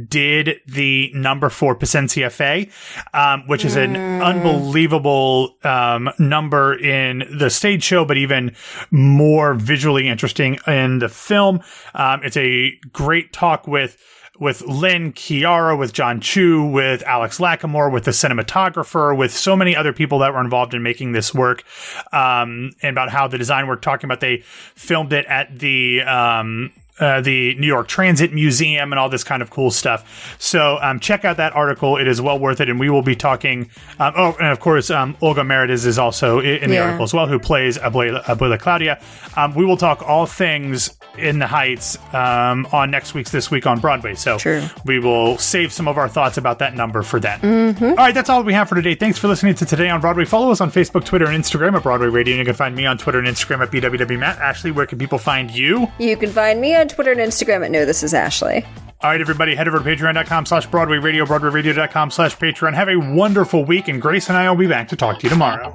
did 0.08 0.60
the 0.66 1.12
number 1.14 1.48
four 1.48 1.74
percent 1.74 2.10
CFA, 2.10 2.70
um, 3.14 3.46
which 3.46 3.64
is 3.64 3.76
an 3.76 3.96
unbelievable 3.96 5.56
um, 5.62 6.10
number 6.18 6.74
in 6.74 7.24
the 7.30 7.50
stage 7.50 7.82
show, 7.82 8.04
but 8.04 8.16
even 8.16 8.54
more 8.90 9.54
visually 9.54 10.08
interesting 10.08 10.58
in 10.66 10.98
the 10.98 11.08
film. 11.08 11.60
Um, 11.94 12.22
it's 12.24 12.36
a 12.36 12.72
great 12.92 13.32
talk 13.32 13.68
with 13.68 13.98
with 14.38 14.62
Lin, 14.62 15.12
Quiara, 15.12 15.78
with 15.78 15.92
Jon 15.92 16.20
Chu, 16.20 16.64
with 16.64 17.02
Alex 17.02 17.38
Lacamoire, 17.38 17.92
with 17.92 18.04
the 18.04 18.10
cinematographer, 18.10 19.16
with 19.16 19.32
so 19.32 19.54
many 19.54 19.76
other 19.76 19.92
people 19.92 20.18
that 20.20 20.32
were 20.32 20.40
involved 20.40 20.74
in 20.74 20.82
making 20.82 21.12
this 21.12 21.34
work, 21.34 21.64
um, 22.12 22.72
and 22.82 22.90
about 22.94 23.10
how 23.10 23.28
the 23.28 23.38
design 23.38 23.66
work. 23.66 23.82
Talking 23.82 24.08
about 24.08 24.20
they 24.20 24.38
filmed 24.74 25.12
it 25.12 25.26
at 25.26 25.58
the 25.58 26.02
um, 26.02 26.72
uh, 27.00 27.20
the 27.20 27.54
New 27.56 27.66
York 27.66 27.88
Transit 27.88 28.32
Museum 28.32 28.92
and 28.92 28.98
all 28.98 29.08
this 29.08 29.24
kind 29.24 29.42
of 29.42 29.50
cool 29.50 29.70
stuff. 29.70 30.36
So 30.38 30.78
um, 30.82 31.00
check 31.00 31.24
out 31.24 31.36
that 31.38 31.54
article; 31.54 31.96
it 31.96 32.06
is 32.06 32.20
well 32.20 32.38
worth 32.38 32.60
it. 32.60 32.68
And 32.68 32.78
we 32.78 32.90
will 32.90 33.02
be 33.02 33.16
talking. 33.16 33.70
Um, 33.98 34.12
oh, 34.16 34.36
and 34.38 34.48
of 34.48 34.60
course, 34.60 34.90
um, 34.90 35.16
Olga 35.20 35.42
Merediz 35.42 35.86
is 35.86 35.98
also 35.98 36.38
in 36.40 36.68
the 36.70 36.76
Yeah. 36.76 36.84
article 36.84 37.04
as 37.04 37.14
well, 37.14 37.26
who 37.26 37.38
plays 37.38 37.78
Abuela, 37.78 38.22
Abuela 38.24 38.58
Claudia. 38.58 39.00
Um, 39.36 39.54
we 39.54 39.64
will 39.64 39.76
talk 39.76 40.02
all 40.06 40.26
things 40.26 40.96
in 41.18 41.38
the 41.38 41.46
Heights 41.46 41.98
um, 42.14 42.66
on 42.72 42.90
next 42.90 43.14
week's 43.14 43.30
This 43.30 43.50
Week 43.50 43.66
on 43.66 43.80
Broadway. 43.80 44.14
So 44.14 44.38
True. 44.38 44.62
we 44.84 44.98
will 44.98 45.38
save 45.38 45.72
some 45.72 45.88
of 45.88 45.98
our 45.98 46.08
thoughts 46.08 46.36
about 46.36 46.58
that 46.60 46.74
number 46.74 47.02
for 47.02 47.20
then. 47.20 47.76
All 47.82 47.94
right, 47.96 48.14
that's 48.14 48.28
all 48.30 48.42
we 48.42 48.52
have 48.54 48.68
for 48.68 48.74
today. 48.74 48.94
Thanks 48.94 49.18
for 49.18 49.28
listening 49.28 49.54
to 49.56 49.66
Today 49.66 49.88
on 49.90 50.00
Broadway. 50.00 50.24
Follow 50.24 50.50
us 50.50 50.60
on 50.60 50.70
Facebook, 50.70 51.04
Twitter, 51.04 51.26
and 51.26 51.42
Instagram 51.42 51.74
at 51.76 51.82
Broadway 51.82 52.08
Radio. 52.08 52.32
And 52.34 52.38
you 52.40 52.44
can 52.44 52.54
find 52.54 52.74
me 52.74 52.86
on 52.86 52.98
Twitter 52.98 53.18
and 53.18 53.26
Instagram 53.28 53.60
at 53.62 53.70
BWW 53.70 54.18
Matt. 54.18 54.38
Ashley, 54.38 54.70
where 54.70 54.86
can 54.86 54.98
people 54.98 55.18
find 55.18 55.50
you? 55.50 55.88
You 55.98 56.16
can 56.16 56.30
find 56.30 56.60
me 56.60 56.74
on 56.74 56.88
Twitter 56.92 57.12
and 57.12 57.20
Instagram 57.20 57.64
at 57.64 57.70
No 57.70 57.84
This 57.84 58.02
Is 58.02 58.14
Ashley. 58.14 58.64
All 59.00 59.10
right, 59.10 59.20
everybody, 59.20 59.56
head 59.56 59.66
over 59.66 59.78
to 59.78 59.84
patreon.com 59.84 60.46
slash 60.46 60.66
Broadway 60.66 60.98
Radio, 60.98 61.24
BroadwayRadio.com 61.26 62.12
slash 62.12 62.36
Patreon. 62.36 62.74
Have 62.74 62.88
a 62.88 62.96
wonderful 62.96 63.64
week, 63.64 63.88
and 63.88 64.00
Grace 64.00 64.28
and 64.28 64.38
I 64.38 64.48
will 64.48 64.56
be 64.56 64.68
back 64.68 64.88
to 64.88 64.96
talk 64.96 65.18
to 65.18 65.24
you 65.24 65.30
tomorrow. 65.30 65.74